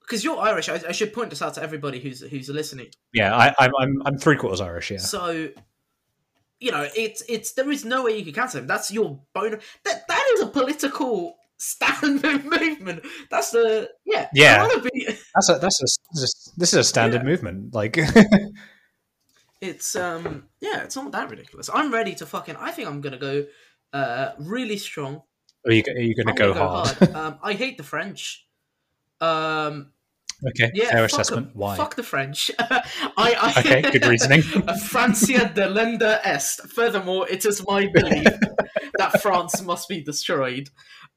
because 0.00 0.24
you're 0.24 0.38
Irish. 0.38 0.68
I, 0.68 0.80
I 0.88 0.92
should 0.92 1.12
point 1.12 1.30
this 1.30 1.40
out 1.42 1.54
to 1.54 1.62
everybody 1.62 2.00
who's 2.00 2.20
who's 2.20 2.48
listening. 2.48 2.88
Yeah, 3.14 3.36
I, 3.36 3.54
I'm 3.58 3.70
I'm 3.78 4.02
I'm 4.06 4.18
three 4.18 4.36
quarters 4.36 4.60
Irish. 4.60 4.90
Yeah, 4.90 4.98
So, 4.98 5.48
you 6.58 6.72
know, 6.72 6.88
it's 6.96 7.22
it's 7.28 7.52
there 7.52 7.70
is 7.70 7.84
no 7.84 8.04
way 8.04 8.18
you 8.18 8.24
can 8.24 8.34
cancel 8.34 8.60
him. 8.60 8.66
That's 8.66 8.90
your 8.90 9.20
bone. 9.34 9.58
That 9.84 10.08
that 10.08 10.30
is 10.34 10.40
a 10.42 10.46
political 10.48 11.36
stand 11.58 12.22
movement. 12.44 13.04
That's 13.30 13.50
the 13.50 13.88
yeah. 14.04 14.28
Yeah. 14.34 14.66
Be, 14.92 15.06
that's 15.34 15.48
a 15.48 15.58
that's 15.58 15.80
a 15.80 15.86
this 16.12 16.22
is- 16.22 16.52
this 16.56 16.68
is 16.72 16.78
a 16.78 16.84
standard 16.84 17.22
Yeah. 17.22 17.28
movement. 17.28 17.74
Like 17.74 17.96
it's 19.60 19.94
um 19.96 20.44
yeah, 20.60 20.82
it's 20.82 20.96
not 20.96 21.12
that 21.12 21.30
ridiculous. 21.30 21.68
I'm 21.72 21.92
ready 21.92 22.14
to 22.16 22.26
fucking. 22.26 22.56
I 22.56 22.70
think 22.70 22.88
I'm 22.88 23.00
gonna 23.00 23.18
go 23.18 23.46
uh 23.92 24.30
really 24.38 24.76
strong. 24.76 25.22
are 25.66 25.72
you 25.72 25.82
are 25.88 26.00
you 26.00 26.14
to 26.14 26.24
go, 26.34 26.54
gonna 26.54 26.68
hard? 26.68 27.14
um, 27.14 27.38
I 27.42 27.52
hate 27.54 27.76
the 27.76 27.84
French. 27.84 28.46
Um, 29.20 29.92
okay, 30.48 30.70
yeah, 30.74 30.90
fair 30.90 31.04
assessment. 31.04 31.48
'em. 31.48 31.52
Why? 31.54 31.76
Fuck 31.76 31.96
the 31.96 32.02
French. 32.02 32.50
I, 32.58 32.82
I 33.16 33.54
Okay, 33.58 33.82
good 33.82 34.06
reasoning. 34.06 34.42
Francia 34.88 35.40
delenda 35.54 36.20
est. 36.24 36.62
Furthermore, 36.70 37.28
it 37.28 37.44
is 37.44 37.62
my 37.66 37.86
belief 37.92 38.28
that 38.96 39.20
France 39.20 39.60
must 39.62 39.88
be 39.88 40.02
destroyed. 40.02 40.70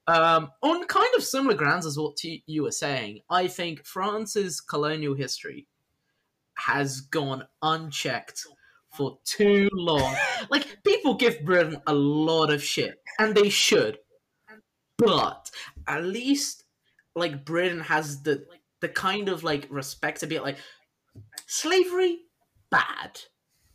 Um, 0.06 0.50
on 0.62 0.86
kind 0.88 1.08
of 1.16 1.24
similar 1.24 1.56
grounds 1.56 1.86
as 1.86 1.98
what 1.98 2.22
you, 2.26 2.40
you 2.46 2.64
were 2.64 2.72
saying, 2.72 3.20
I 3.30 3.48
think 3.48 3.86
France's 3.86 4.60
colonial 4.60 5.16
history 5.16 5.66
has 6.56 7.02
gone 7.02 7.44
unchecked 7.62 8.46
for 8.96 9.18
too 9.26 9.70
long. 9.74 10.16
like 10.50 10.78
people 10.84 11.16
give 11.16 11.44
Britain 11.44 11.78
a 11.88 11.94
lot 11.94 12.52
of 12.52 12.64
shit, 12.64 12.96
and 13.20 13.36
they 13.36 13.50
should, 13.50 13.98
but 14.98 15.50
at 15.88 16.04
least 16.04 16.64
like 17.16 17.46
Britain 17.46 17.80
has 17.80 18.22
the 18.24 18.46
the 18.82 18.90
kind 18.90 19.30
of 19.30 19.44
like 19.44 19.68
respect 19.70 20.20
to 20.20 20.28
be 20.28 20.40
like 20.40 20.58
slavery 21.48 22.20
bad. 22.70 23.20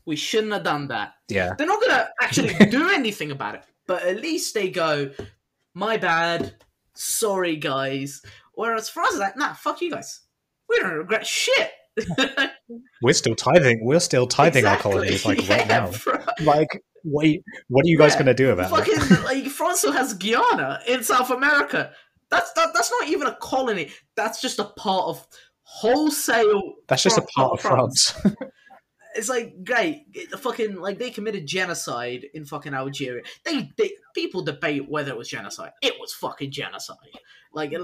We 0.06 0.16
shouldn't 0.16 0.52
have 0.52 0.64
done 0.64 0.88
that. 0.88 1.14
Yeah, 1.28 1.54
They're 1.56 1.66
not 1.66 1.80
gonna 1.80 2.08
actually 2.22 2.54
do 2.70 2.88
anything 2.90 3.30
about 3.30 3.56
it, 3.56 3.62
but 3.86 4.02
at 4.02 4.20
least 4.20 4.54
they 4.54 4.70
go, 4.70 5.10
"My 5.74 5.96
bad, 5.96 6.54
sorry 6.94 7.56
guys." 7.56 8.22
Whereas 8.54 8.88
France 8.88 9.14
is 9.14 9.20
like, 9.20 9.36
"Nah, 9.36 9.54
fuck 9.54 9.80
you 9.80 9.90
guys. 9.90 10.20
We 10.68 10.78
don't 10.78 10.94
regret 10.94 11.26
shit." 11.26 11.70
We're 13.02 13.12
still 13.12 13.34
tithing. 13.34 13.80
We're 13.84 14.00
still 14.00 14.26
tithing 14.26 14.60
Exactly. 14.60 14.90
our 14.90 14.94
colonies 14.94 15.24
like 15.24 15.48
right 15.48 15.66
now. 15.68 15.90
bro. 16.04 16.18
Like, 16.42 16.82
what? 17.04 17.24
Are 17.24 17.28
you, 17.28 17.42
what 17.68 17.84
are 17.84 17.88
you 17.88 17.98
guys 17.98 18.12
Yeah, 18.12 18.18
going 18.18 18.26
to 18.26 18.34
do 18.34 18.50
about 18.50 18.70
it? 18.88 19.24
Like 19.24 19.44
France 19.46 19.78
still 19.80 19.92
has 19.92 20.14
Guyana 20.14 20.80
in 20.86 21.02
South 21.04 21.30
America. 21.30 21.92
That's 22.30 22.52
that, 22.54 22.70
that's 22.74 22.90
not 22.90 23.08
even 23.08 23.26
a 23.26 23.36
colony. 23.36 23.90
That's 24.16 24.40
just 24.40 24.58
a 24.58 24.64
part 24.64 25.06
of 25.06 25.26
wholesale. 25.62 26.74
That's 26.88 27.02
just 27.02 27.18
a 27.18 27.22
part 27.22 27.52
of 27.52 27.60
France. 27.60 28.14
It's 29.14 29.28
like 29.28 29.64
great, 29.64 30.04
the 30.30 30.38
fucking 30.38 30.76
like 30.76 30.98
they 30.98 31.10
committed 31.10 31.46
genocide 31.46 32.26
in 32.34 32.44
fucking 32.44 32.74
Algeria. 32.74 33.22
They, 33.44 33.70
they 33.76 33.92
people 34.14 34.42
debate 34.42 34.88
whether 34.88 35.10
it 35.10 35.18
was 35.18 35.28
genocide. 35.28 35.72
It 35.82 35.94
was 35.98 36.12
fucking 36.12 36.52
genocide. 36.52 36.96
Like 37.52 37.72
it, 37.72 37.80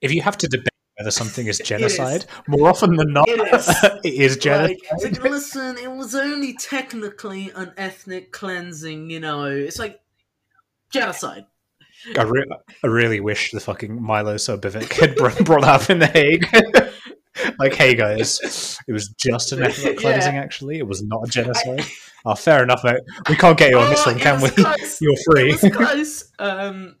if 0.00 0.12
you 0.12 0.22
have 0.22 0.36
to 0.38 0.48
debate 0.48 0.68
whether 1.02 1.10
something 1.10 1.46
is 1.48 1.58
is. 1.60 1.66
genocide, 1.66 2.24
more 2.46 2.68
often 2.68 2.94
than 2.96 3.12
not, 3.12 3.28
It 3.28 3.54
is. 3.54 3.68
it 4.04 4.14
is 4.14 4.36
genocide. 4.36 4.76
like, 5.02 5.12
like, 5.20 5.22
listen, 5.24 5.76
it 5.78 5.90
was 5.90 6.14
only 6.14 6.54
technically 6.54 7.50
an 7.56 7.72
ethnic 7.76 8.30
cleansing. 8.30 9.10
You 9.10 9.18
know, 9.20 9.44
it's 9.46 9.78
like 9.80 10.00
genocide. 10.90 11.46
I, 12.16 12.22
re- 12.22 12.46
I 12.82 12.86
really 12.86 13.20
wish 13.20 13.50
the 13.52 13.60
fucking 13.60 13.98
Milosevic 13.98 14.92
had 14.92 15.14
brought, 15.44 15.64
up 15.64 15.88
in 15.90 15.98
the 16.00 16.06
Hague. 16.06 16.46
like, 17.58 17.74
hey 17.74 17.94
guys, 17.94 18.78
it 18.88 18.92
was 18.92 19.08
just 19.10 19.52
an 19.52 19.62
ethnic 19.62 19.94
Yeah. 19.94 20.00
cleansing. 20.00 20.36
Actually, 20.36 20.78
it 20.78 20.86
was 20.86 21.02
not 21.02 21.26
a 21.28 21.30
genocide. 21.30 21.84
oh, 22.24 22.34
fair 22.34 22.62
enough, 22.62 22.82
mate. 22.84 23.00
We 23.28 23.36
can't 23.36 23.56
get 23.58 23.70
you 23.70 23.78
on 23.78 23.88
this 23.90 24.04
one, 24.06 24.18
can 24.18 24.40
we? 24.40 24.50
close. 24.50 25.00
You're 25.00 25.16
free. 25.26 25.50
It 25.52 25.62
was 25.62 25.72
close. 25.72 26.32
Um, 26.38 26.96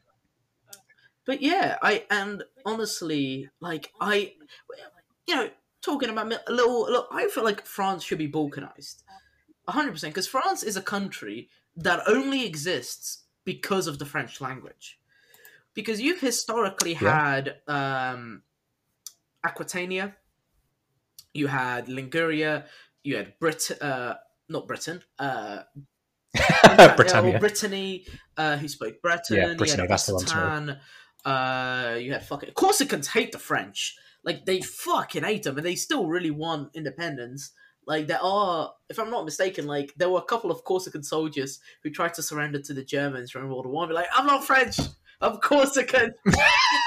but 1.26 1.40
yeah, 1.42 1.78
I 1.82 2.04
and 2.10 2.42
honestly, 2.64 3.48
like 3.60 3.92
I, 4.00 4.32
you 5.26 5.34
know, 5.34 5.50
talking 5.82 6.08
about 6.10 6.32
a 6.46 6.52
little, 6.52 6.82
look, 6.90 7.08
I 7.12 7.28
feel 7.28 7.44
like 7.44 7.66
France 7.66 8.04
should 8.04 8.18
be 8.18 8.30
balkanized, 8.30 9.02
hundred 9.68 9.92
percent, 9.92 10.14
because 10.14 10.26
France 10.28 10.62
is 10.62 10.76
a 10.76 10.82
country 10.82 11.48
that 11.76 12.00
only 12.06 12.44
exists 12.46 13.24
because 13.44 13.86
of 13.86 13.98
the 13.98 14.04
French 14.06 14.40
language, 14.40 14.98
because 15.74 16.00
you've 16.00 16.20
historically 16.20 16.92
Yeah. 17.00 17.24
had 17.34 17.56
um, 17.66 18.42
Aquitania, 19.44 20.16
you 21.34 21.46
had 21.48 21.88
Liguria, 21.88 22.66
you 23.02 23.16
had 23.16 23.38
Brit, 23.40 23.70
uh, 23.80 24.14
not 24.48 24.66
Britain, 24.68 25.02
uh, 25.18 25.62
Britannia. 26.96 27.36
or 27.36 27.40
Brittany, 27.40 28.06
uh, 28.36 28.56
who 28.56 28.68
spoke 28.68 29.02
Breton. 29.02 29.36
Yeah, 29.36 29.54
Brittany, 29.54 29.86
that's 29.86 30.06
the 30.06 30.14
one, 30.14 30.78
Uh, 31.24 31.96
you 32.00 32.12
had 32.12 32.24
fucking 32.24 32.50
Corsicans 32.50 33.08
hate 33.08 33.32
the 33.32 33.38
French. 33.38 33.96
Like 34.24 34.44
they 34.46 34.60
fucking 34.60 35.24
hate 35.24 35.42
them, 35.44 35.56
and 35.56 35.66
they 35.66 35.74
still 35.74 36.06
really 36.06 36.30
want 36.30 36.70
independence. 36.74 37.52
Like 37.86 38.06
there 38.06 38.22
are, 38.22 38.72
if 38.88 38.98
I'm 38.98 39.10
not 39.10 39.24
mistaken, 39.24 39.66
like 39.66 39.92
there 39.96 40.08
were 40.08 40.20
a 40.20 40.24
couple 40.24 40.50
of 40.50 40.62
Corsican 40.64 41.02
soldiers 41.02 41.58
who 41.82 41.90
tried 41.90 42.14
to 42.14 42.22
surrender 42.22 42.60
to 42.60 42.74
the 42.74 42.84
Germans 42.84 43.32
during 43.32 43.48
World 43.48 43.66
War 43.66 43.74
One. 43.74 43.88
Be 43.88 43.94
like, 43.94 44.06
I'm 44.14 44.26
not 44.26 44.44
French. 44.44 44.78
I'm 45.20 45.38
Corsican. 45.38 46.12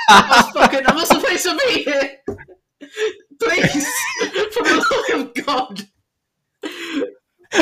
I'm 0.10 0.30
not 0.30 0.54
fucking. 0.54 0.86
I'm 0.86 0.96
not 0.96 1.08
supposed 1.08 1.44
to 1.44 1.58
be 1.68 1.84
here. 1.84 2.12
Please, 3.42 3.88
for 4.54 4.64
the 4.64 5.06
love 5.12 5.22
of 5.22 5.46
God. 5.46 5.88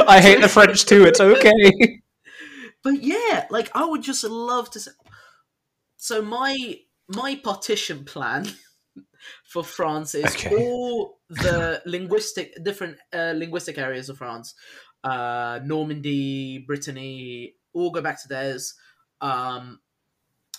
I 0.08 0.22
hate 0.22 0.42
the 0.42 0.50
French 0.50 0.86
too. 0.86 1.06
It's 1.06 1.20
okay. 1.20 2.02
But 2.84 3.02
yeah, 3.02 3.46
like 3.50 3.72
I 3.74 3.86
would 3.86 4.04
just 4.04 4.24
love 4.24 4.70
to. 4.72 4.80
So 6.04 6.22
my 6.22 6.80
my 7.08 7.40
partition 7.42 8.04
plan 8.04 8.46
for 9.46 9.64
France 9.64 10.14
is 10.14 10.36
Okay. 10.36 10.54
all 10.54 11.22
the 11.30 11.82
linguistic 11.86 12.62
different 12.62 12.98
uh, 13.14 13.32
linguistic 13.38 13.78
areas 13.78 14.10
of 14.10 14.18
France, 14.18 14.54
uh, 15.06 15.62
Normandy, 15.64 16.58
Brittany, 16.68 17.56
all 17.72 17.90
go 17.90 18.02
back 18.02 18.22
to 18.22 18.28
theirs. 18.28 18.76
Um, 19.22 19.80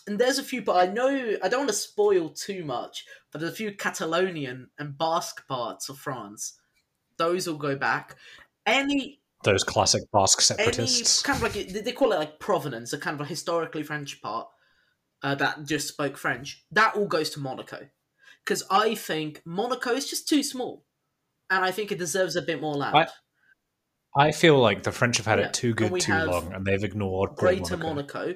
and 0.07 0.19
there's 0.19 0.39
a 0.39 0.43
few, 0.43 0.63
but 0.63 0.77
I 0.77 0.91
know 0.91 1.37
I 1.43 1.49
don't 1.51 1.61
want 1.61 1.69
to 1.69 1.77
spoil 1.77 2.31
too 2.31 2.65
much. 2.65 3.05
But 3.31 3.43
there's 3.43 3.53
a 3.53 3.57
few 3.57 3.77
Catalonian 3.77 4.71
and 4.79 4.97
Basque 4.97 5.47
parts 5.47 5.91
of 5.91 5.99
France. 5.99 6.59
Those 7.19 7.47
will 7.47 7.59
go 7.59 7.77
back. 7.77 8.17
Any 8.65 9.21
Those 9.43 9.63
classic 9.63 10.05
Basque 10.11 10.39
any 10.39 10.47
separatists. 10.47 11.23
kind 11.23 11.37
of 11.37 11.43
like 11.43 11.69
they 11.69 11.93
call 11.93 12.13
it 12.13 12.19
like 12.19 12.41
provenance, 12.41 12.95
a 12.95 12.99
kind 12.99 13.21
of 13.21 13.21
a 13.21 13.29
historically 13.29 13.83
French 13.83 14.23
part 14.23 14.49
uh, 15.25 15.35
that 15.35 15.65
just 15.67 15.89
spoke 15.89 16.17
French. 16.17 16.65
That 16.71 16.95
all 16.95 17.07
goes 17.09 17.31
to 17.31 17.41
Monaco 17.41 17.89
because 18.45 18.63
I 18.71 18.95
think 18.95 19.43
Monaco 19.45 19.91
is 19.91 20.09
just 20.09 20.29
too 20.29 20.43
small, 20.45 20.85
and 21.51 21.65
I 21.65 21.71
think 21.73 21.91
it 21.91 21.99
deserves 21.99 22.37
a 22.37 22.43
bit 22.43 22.61
more 22.61 22.75
land. 22.75 22.97
I- 22.97 23.09
I 24.17 24.31
feel 24.31 24.57
like 24.61 24.85
the 24.85 24.93
French 24.93 25.17
have 25.17 25.27
had 25.27 25.41
Yeah, 25.41 25.47
it 25.47 25.55
too 25.55 25.75
good 25.75 26.01
too 26.01 26.15
long, 26.15 26.53
and 26.55 26.65
they've 26.65 26.85
ignored 26.85 27.35
Greater 27.35 27.77
Monaco. 27.77 28.19
Monaco. 28.27 28.35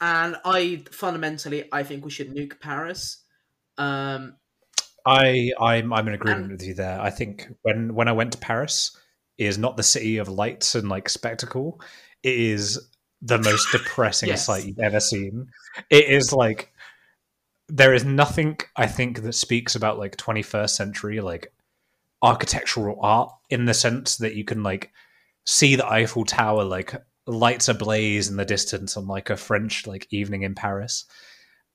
and 0.00 0.36
I 0.44 0.84
fundamentally 0.92 1.68
I 1.70 1.82
think 1.82 2.02
we 2.04 2.10
should 2.10 2.30
nuke 2.34 2.60
Paris. 2.60 3.24
Um, 3.76 4.36
I 5.04 5.50
I'm 5.60 5.92
I'm 5.92 6.08
in 6.08 6.14
agreement 6.14 6.42
And- 6.44 6.52
with 6.52 6.62
you 6.62 6.72
there. 6.74 6.98
I 7.00 7.10
think 7.10 7.46
when 7.62 7.94
when 7.94 8.08
I 8.08 8.12
went 8.12 8.32
to 8.32 8.38
Paris, 8.38 8.96
it 9.36 9.46
is 9.46 9.58
not 9.58 9.76
the 9.76 9.82
city 9.82 10.16
of 10.18 10.28
lights 10.28 10.74
and 10.74 10.88
like 10.88 11.08
spectacle. 11.10 11.78
It 12.22 12.34
is 12.38 12.88
the 13.22 13.38
most 13.38 13.68
depressing 13.72 14.28
Yes. 14.28 14.46
sight 14.46 14.64
you've 14.66 14.78
ever 14.78 15.00
seen. 15.00 15.48
It 15.90 16.06
is 16.06 16.32
like 16.32 16.72
there 17.68 17.92
is 17.92 18.04
nothing 18.04 18.58
I 18.76 18.86
think 18.86 19.22
that 19.22 19.34
speaks 19.34 19.74
about 19.74 19.98
like 19.98 20.16
21st 20.16 20.70
century 20.70 21.20
like 21.20 21.52
architectural 22.22 22.98
art 23.00 23.30
in 23.50 23.66
the 23.66 23.74
sense 23.74 24.16
that 24.16 24.34
you 24.34 24.44
can 24.44 24.62
like 24.62 24.90
see 25.44 25.76
the 25.76 25.86
Eiffel 25.86 26.24
Tower 26.24 26.64
like 26.64 26.94
lights 27.26 27.68
ablaze 27.68 28.28
in 28.28 28.36
the 28.36 28.44
distance 28.44 28.96
on 28.96 29.06
like 29.06 29.30
a 29.30 29.36
French 29.36 29.86
like 29.86 30.06
evening 30.10 30.42
in 30.42 30.54
Paris. 30.54 31.04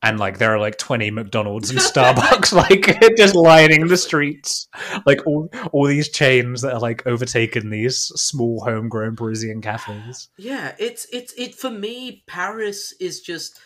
And 0.03 0.19
like 0.19 0.37
there 0.37 0.53
are 0.53 0.59
like 0.59 0.77
20 0.77 1.09
McDonald's 1.11 1.69
and 1.69 1.79
Starbucks 1.91 2.51
like 2.51 2.99
just 3.17 3.35
lining 3.35 3.87
the 3.87 3.97
streets. 3.97 4.67
Like 5.05 5.25
all 5.25 5.49
all 5.71 5.87
these 5.87 6.09
chains 6.09 6.61
that 6.61 6.73
are 6.73 6.79
like 6.79 7.07
overtaken 7.07 7.69
these 7.69 7.97
small 7.97 8.61
homegrown 8.63 9.15
Parisian 9.15 9.61
cafes. 9.61 10.29
yeah, 10.37 10.75
it's 10.77 11.07
it's 11.11 11.33
it 11.37 11.55
for 11.55 11.71
me. 11.71 12.23
Paris 12.27 12.93
is 12.99 13.21
just 13.21 13.59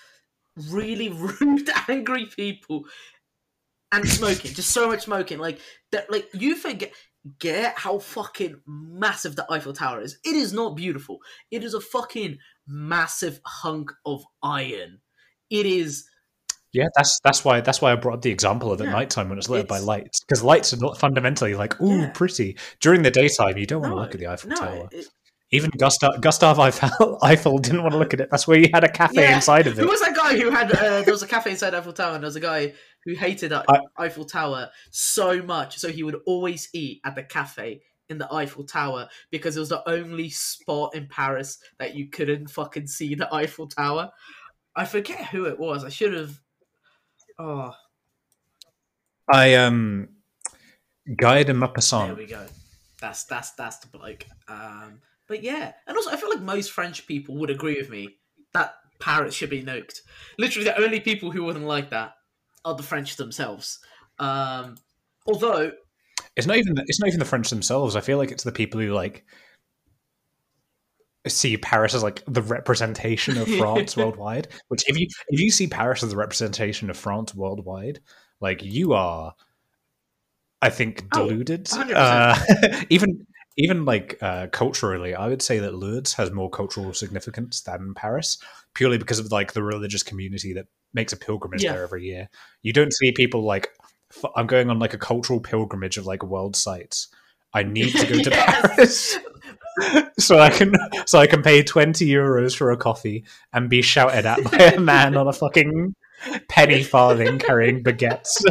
really 0.70 1.10
rude, 1.42 1.70
angry 1.90 2.26
people, 2.26 2.86
and 3.92 4.08
smoking. 4.08 4.54
just 4.54 4.70
so 4.72 4.88
much 4.88 5.02
smoking. 5.04 5.40
Like 5.40 5.60
that. 5.92 6.12
Like 6.12 6.30
you 6.34 6.56
forget. 6.56 6.92
Get 7.40 7.78
how 7.78 8.00
fucking 8.00 8.62
massive 8.66 9.36
the 9.36 9.46
Eiffel 9.52 9.74
Tower 9.74 10.00
is. 10.00 10.18
It 10.24 10.38
is 10.38 10.54
not 10.54 10.78
beautiful. 10.78 11.18
It 11.52 11.62
is 11.62 11.74
a 11.74 11.82
fucking 11.82 12.38
massive 12.66 13.42
hunk 13.46 13.92
of 14.06 14.24
iron. 14.42 15.00
It 15.50 15.66
is 15.66 16.08
Yeah, 16.74 16.88
that's 16.96 17.20
that's 17.24 17.44
why 17.46 17.62
that's 17.62 17.82
why 17.82 17.92
I 17.92 17.96
brought 17.96 18.16
up 18.16 18.22
the 18.22 18.32
example 18.32 18.72
of 18.72 18.82
at 18.82 18.86
Yeah. 18.88 18.92
nighttime 18.94 19.30
when 19.30 19.38
it's 19.38 19.50
lit 19.50 19.68
by 19.68 19.80
lights 19.80 20.20
because 20.22 20.44
lights 20.44 20.74
are 20.74 20.78
not 20.78 20.98
fundamentally 20.98 21.56
like 21.56 21.80
ooh 21.82 22.00
Yeah. 22.02 22.10
pretty 22.12 22.58
during 22.82 23.04
the 23.04 23.12
daytime. 23.12 23.58
You 23.58 23.66
don't 23.66 23.82
want 23.82 23.94
to 23.94 24.00
look 24.00 24.14
at 24.14 24.20
the 24.20 24.28
Eiffel 24.28 24.50
no, 24.50 24.56
Tower. 24.58 24.90
it- 24.92 25.08
Even 25.52 25.70
Gustav 25.78 26.20
Gustav 26.20 26.60
Eiffel, 26.60 27.20
Eiffel 27.24 27.58
didn't 27.58 27.82
want 27.82 27.94
to 27.94 27.98
look 27.98 28.14
at 28.14 28.20
it. 28.20 28.30
That's 28.30 28.48
where 28.50 28.60
you 28.60 28.68
had 28.74 28.84
a 28.84 28.92
cafe 28.92 29.22
Yeah. 29.22 29.36
inside 29.36 29.66
of 29.66 29.80
it. 29.80 29.82
Who 29.82 29.88
was 29.88 30.02
that 30.02 30.14
guy 30.16 30.38
who 30.38 30.50
had? 30.52 30.70
Uh, 30.74 31.02
there 31.04 31.14
was 31.14 31.24
a 31.24 31.28
cafe 31.28 31.52
inside 31.52 31.74
Eiffel 31.74 31.94
Tower, 31.94 32.16
and 32.16 32.22
there 32.24 32.28
was 32.28 32.36
a 32.36 32.42
guy 32.42 32.74
who 33.06 33.14
hated 33.16 33.54
I- 33.54 33.64
Eiffel 33.98 34.26
Tower 34.26 34.70
so 34.92 35.42
much, 35.42 35.78
so 35.78 35.90
he 35.90 36.04
would 36.04 36.18
always 36.26 36.68
eat 36.74 37.00
at 37.06 37.16
the 37.16 37.24
cafe 37.24 37.82
in 38.10 38.18
the 38.18 38.28
Eiffel 38.34 38.66
Tower 38.66 39.08
because 39.32 39.56
it 39.56 39.62
was 39.62 39.70
the 39.70 39.88
only 39.90 40.30
spot 40.30 40.94
in 40.96 41.08
Paris 41.08 41.60
that 41.80 41.96
you 41.96 42.10
couldn't 42.10 42.50
fucking 42.50 42.88
see 42.88 43.16
the 43.16 43.34
Eiffel 43.34 43.70
Tower. 43.70 44.12
I 44.76 44.84
forget 44.84 45.28
who 45.28 45.46
it 45.46 45.58
was. 45.58 45.86
I 45.86 45.90
should 45.90 46.14
have. 46.14 46.38
Oh, 47.40 47.74
I 49.32 49.56
um 49.56 50.10
Guy 51.16 51.44
de 51.44 51.54
there 51.54 52.16
we 52.16 52.26
go. 52.26 52.46
That's 53.00 53.24
that's 53.26 53.52
that's 53.52 53.78
the 53.78 53.88
bloke. 53.88 54.26
Um, 54.48 55.02
but 55.28 55.42
yeah, 55.42 55.74
and 55.88 55.96
also 55.96 56.12
I 56.12 56.18
feel 56.18 56.30
like 56.30 56.42
most 56.42 56.72
French 56.72 57.08
people 57.08 57.36
would 57.38 57.50
agree 57.50 57.78
with 57.78 57.90
me 57.90 58.18
that 58.54 58.74
Paris 59.00 59.34
should 59.34 59.50
be 59.50 59.64
nuked. 59.64 60.00
Literally, 60.38 60.66
the 60.66 60.82
only 60.82 61.00
people 61.00 61.32
who 61.32 61.44
wouldn't 61.44 61.66
like 61.66 61.92
that 61.92 62.14
are 62.66 62.76
the 62.76 62.84
French 62.84 63.16
themselves. 63.16 63.80
Um, 64.20 64.76
although, 65.26 65.72
It's 66.36 66.48
not 66.48 66.58
even 66.58 66.76
the, 66.76 66.84
it's 66.88 67.00
not 67.00 67.08
even 67.08 67.20
the 67.20 67.26
French 67.26 67.50
themselves. 67.50 67.96
I 67.96 68.02
feel 68.02 68.18
like 68.18 68.32
it's 68.32 68.44
the 68.44 68.52
people 68.52 68.82
who 68.82 68.94
like 68.94 69.24
see 71.30 71.58
Paris 71.58 71.94
as 71.94 72.04
like 72.04 72.24
the 72.28 72.42
representation 72.42 73.38
of 73.38 73.48
France 73.48 73.96
worldwide. 73.98 74.48
Which 74.68 74.88
if 74.90 74.98
you 74.98 75.08
if 75.30 75.40
you 75.40 75.50
see 75.52 75.68
Paris 75.68 76.04
as 76.04 76.10
the 76.12 76.18
representation 76.18 76.90
of 76.90 76.98
France 76.98 77.34
worldwide, 77.36 78.00
like 78.40 78.64
you 78.64 78.94
are, 78.94 79.34
I 80.62 80.70
think 80.70 81.06
Oh, 81.14 81.28
deluded. 81.28 81.66
100%. 81.66 81.92
Uh, 81.96 82.84
even 82.90 83.26
even 83.60 83.86
like 83.86 84.18
uh, 84.22 84.48
culturally, 84.52 85.16
I 85.16 85.28
would 85.28 85.42
say 85.42 85.58
that 85.60 85.74
Lourdes 85.74 86.14
has 86.14 86.32
more 86.32 86.50
cultural 86.50 86.94
significance 86.94 87.62
than 87.62 87.94
Paris, 87.96 88.38
purely 88.76 89.00
because 89.00 89.18
of 89.20 89.32
like 89.32 89.54
the 89.54 89.64
religious 89.64 90.04
community 90.04 90.54
that 90.54 90.68
makes 90.94 91.12
a 91.12 91.18
pilgrimage 91.18 91.64
Yeah. 91.64 91.74
there 91.74 91.84
every 91.84 92.06
year. 92.06 92.30
You 92.62 92.72
don't 92.74 92.94
see 92.94 93.12
people 93.12 93.44
like 93.44 93.70
I'm 94.36 94.48
going 94.48 94.70
on 94.70 94.80
like 94.80 94.94
a 94.94 94.98
cultural 95.00 95.40
pilgrimage 95.40 95.98
of 95.98 96.06
like 96.06 96.24
world 96.24 96.56
sites. 96.56 97.08
I 97.54 97.64
need 97.64 97.94
to 97.96 98.06
go 98.06 98.20
to 98.22 98.30
Yes. 98.30 98.62
Paris 98.62 99.18
so 100.18 100.40
I 100.40 100.50
can 100.50 100.74
so 101.06 101.20
I 101.20 101.28
can 101.28 101.42
pay 101.42 101.64
twenty 101.64 102.08
euros 102.08 102.56
for 102.56 102.72
a 102.72 102.78
coffee 102.78 103.26
and 103.54 103.70
be 103.70 103.82
shouted 103.82 104.26
at 104.26 104.44
by 104.52 104.58
a 104.58 104.80
man 104.80 105.16
on 105.16 105.28
a 105.28 105.34
fucking 105.34 105.94
penny 106.50 106.84
farthing 106.84 107.40
carrying 107.40 107.84
baguettes. 107.84 108.44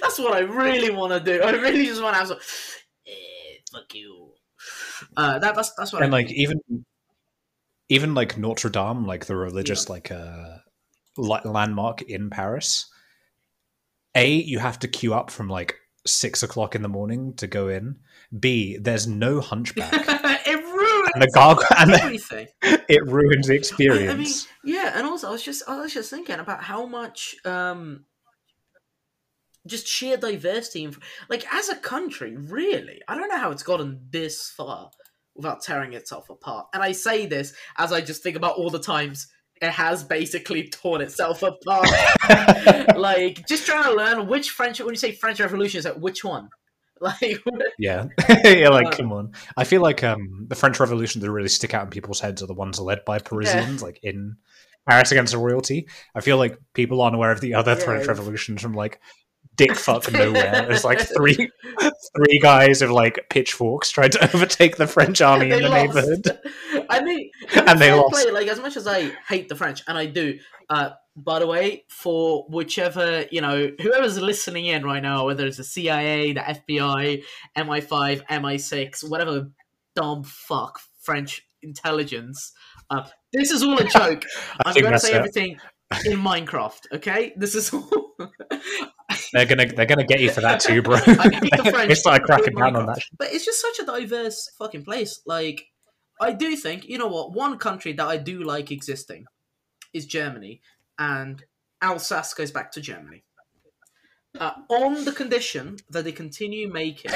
that's 0.00 0.18
what 0.18 0.34
I 0.34 0.40
really 0.40 0.90
want 0.90 1.12
to 1.12 1.20
do. 1.20 1.42
I 1.42 1.50
really 1.52 1.86
just 1.86 2.02
want 2.02 2.14
to 2.14 2.18
have 2.18 2.28
some. 2.28 2.38
Eh, 3.06 3.56
fuck 3.70 3.94
you. 3.94 4.30
Uh, 5.16 5.38
that, 5.38 5.54
that's 5.54 5.74
that's 5.74 5.92
what. 5.92 6.02
and 6.02 6.14
I 6.14 6.18
like 6.18 6.32
even 6.32 6.60
even 7.88 8.14
like 8.14 8.38
Notre 8.38 8.70
Dame, 8.70 9.04
like 9.06 9.26
the 9.26 9.36
religious 9.36 9.88
like 9.88 10.10
uh 10.10 10.58
landmark 11.16 12.02
in 12.02 12.30
Paris. 12.30 12.90
A, 14.14 14.30
you 14.30 14.60
have 14.60 14.78
to 14.80 14.88
queue 14.88 15.12
up 15.12 15.30
from 15.30 15.48
like 15.48 15.76
six 16.06 16.42
o'clock 16.42 16.74
in 16.74 16.82
the 16.82 16.88
morning 16.88 17.34
to 17.34 17.46
go 17.46 17.68
in. 17.68 17.96
B, 18.38 18.78
there's 18.78 19.06
no 19.06 19.40
hunchback. 19.42 19.92
And 21.14 21.22
the 21.22 21.30
gargoyle 21.32 21.66
and 21.78 21.92
everything. 21.92 22.48
it 22.62 23.06
ruins 23.06 23.48
the 23.48 23.54
experience. 23.54 24.12
I 24.12 24.16
mean, 24.16 24.74
yeah, 24.76 24.92
and 24.94 25.06
also 25.06 25.28
I 25.28 25.30
was 25.30 25.42
just 25.42 25.62
I 25.68 25.80
was 25.80 25.94
just 25.94 26.10
thinking 26.10 26.38
about 26.38 26.62
how 26.62 26.86
much 26.86 27.36
um 27.44 28.04
just 29.66 29.86
sheer 29.86 30.16
diversity 30.16 30.84
in, 30.84 30.94
like 31.28 31.46
as 31.52 31.68
a 31.68 31.76
country, 31.76 32.36
really. 32.36 33.00
I 33.08 33.16
don't 33.16 33.28
know 33.28 33.38
how 33.38 33.50
it's 33.50 33.62
gotten 33.62 34.00
this 34.10 34.50
far 34.50 34.90
without 35.34 35.62
tearing 35.62 35.94
itself 35.94 36.30
apart. 36.30 36.66
And 36.74 36.82
I 36.82 36.92
say 36.92 37.26
this 37.26 37.54
as 37.78 37.92
I 37.92 38.00
just 38.00 38.22
think 38.22 38.36
about 38.36 38.56
all 38.56 38.70
the 38.70 38.78
times 38.78 39.28
it 39.62 39.70
has 39.70 40.04
basically 40.04 40.68
torn 40.68 41.00
itself 41.00 41.42
apart. 41.42 41.88
like 42.96 43.46
just 43.46 43.66
trying 43.66 43.84
to 43.84 43.94
learn 43.94 44.26
which 44.26 44.50
French 44.50 44.80
when 44.80 44.90
you 44.90 44.96
say 44.96 45.12
French 45.12 45.40
Revolution 45.40 45.78
is 45.78 45.84
like 45.84 45.96
which 45.96 46.24
one? 46.24 46.48
Like 47.00 47.42
Yeah, 47.78 48.06
yeah. 48.44 48.68
Like, 48.68 48.96
come 48.96 49.12
on. 49.12 49.32
I 49.56 49.64
feel 49.64 49.82
like 49.82 50.02
um, 50.04 50.46
the 50.48 50.54
French 50.54 50.80
Revolution 50.80 51.20
that 51.20 51.30
really 51.30 51.48
stick 51.48 51.74
out 51.74 51.84
in 51.84 51.90
people's 51.90 52.20
heads 52.20 52.42
are 52.42 52.46
the 52.46 52.54
ones 52.54 52.80
led 52.80 53.04
by 53.04 53.18
Parisians, 53.18 53.82
like 53.82 53.98
in 54.02 54.36
Paris 54.88 55.10
against 55.12 55.32
the 55.32 55.38
royalty. 55.38 55.88
I 56.14 56.20
feel 56.20 56.36
like 56.38 56.58
people 56.72 57.02
aren't 57.02 57.16
aware 57.16 57.32
of 57.32 57.40
the 57.40 57.54
other 57.54 57.72
Yeah. 57.72 57.84
French 57.84 58.06
Revolutions 58.06 58.62
from 58.62 58.74
like 58.74 59.00
dick 59.56 59.74
fuck 59.74 60.10
nowhere. 60.12 60.66
There's 60.66 60.84
like 60.84 61.00
three 61.00 61.34
three 62.16 62.38
guys 62.40 62.80
with 62.80 62.90
like 62.90 63.26
pitchforks 63.30 63.90
trying 63.90 64.10
to 64.10 64.24
overtake 64.34 64.76
the 64.76 64.86
French 64.86 65.20
army 65.20 65.50
in 65.50 65.62
the 65.62 65.68
lost. 65.68 65.94
neighborhood. 65.94 66.38
I 66.90 67.02
mean, 67.02 67.30
And 67.54 67.78
they 67.80 67.92
lost. 67.92 68.12
Play, 68.14 68.30
like 68.30 68.48
as 68.48 68.60
much 68.60 68.76
as 68.76 68.86
I 68.86 69.12
hate 69.28 69.48
the 69.48 69.56
French, 69.56 69.82
and 69.86 69.98
I 69.98 70.06
do. 70.06 70.38
Uh, 70.70 70.90
by 71.16 71.38
the 71.38 71.46
way, 71.46 71.84
for 71.88 72.44
whichever 72.48 73.24
you 73.30 73.40
know, 73.40 73.70
whoever's 73.80 74.20
listening 74.20 74.66
in 74.66 74.84
right 74.84 75.02
now, 75.02 75.26
whether 75.26 75.46
it's 75.46 75.58
the 75.58 75.64
CIA, 75.64 76.32
the 76.32 76.40
FBI, 76.40 77.22
MI5, 77.56 78.26
MI6, 78.26 79.08
whatever 79.08 79.50
dumb 79.94 80.24
fuck 80.24 80.80
French 81.00 81.46
intelligence, 81.62 82.52
uh, 82.90 83.06
this 83.32 83.50
is 83.50 83.62
all 83.62 83.78
a 83.78 83.84
joke. 83.88 84.24
I'm 84.64 84.74
going 84.74 84.92
to 84.92 84.98
say 84.98 85.12
it. 85.12 85.16
everything 85.16 85.58
in 86.04 86.12
Minecraft. 86.18 86.80
Okay, 86.94 87.32
this 87.36 87.54
is 87.54 87.72
all. 87.72 87.88
They're 89.32 89.46
gonna 89.46 89.66
they're 89.66 89.86
gonna 89.86 90.04
get 90.04 90.20
you 90.20 90.30
for 90.30 90.40
that 90.40 90.60
too, 90.60 90.80
bro. 90.80 90.94
I 90.94 90.98
hate 91.00 91.56
the 91.56 91.70
French. 91.70 91.88
they 91.88 91.94
started 91.94 92.24
cracking 92.24 92.54
down 92.54 92.76
on 92.76 92.86
that. 92.86 93.00
But 93.18 93.32
it's 93.32 93.44
just 93.44 93.60
such 93.60 93.80
a 93.80 93.84
diverse 93.84 94.48
fucking 94.58 94.84
place. 94.84 95.20
Like, 95.26 95.66
I 96.20 96.32
do 96.32 96.56
think, 96.56 96.88
you 96.88 96.98
know 96.98 97.08
what, 97.08 97.32
one 97.32 97.58
country 97.58 97.92
that 97.94 98.06
I 98.06 98.16
do 98.16 98.42
like 98.44 98.70
existing 98.70 99.26
is 99.92 100.06
Germany, 100.06 100.60
and 100.98 101.44
Alsace 101.82 102.34
goes 102.34 102.50
back 102.50 102.72
to 102.72 102.80
Germany. 102.80 103.24
Uh, 104.38 104.52
on 104.68 105.04
the 105.04 105.12
condition 105.12 105.76
that 105.90 106.04
they 106.04 106.10
continue 106.12 106.68
making 106.72 107.12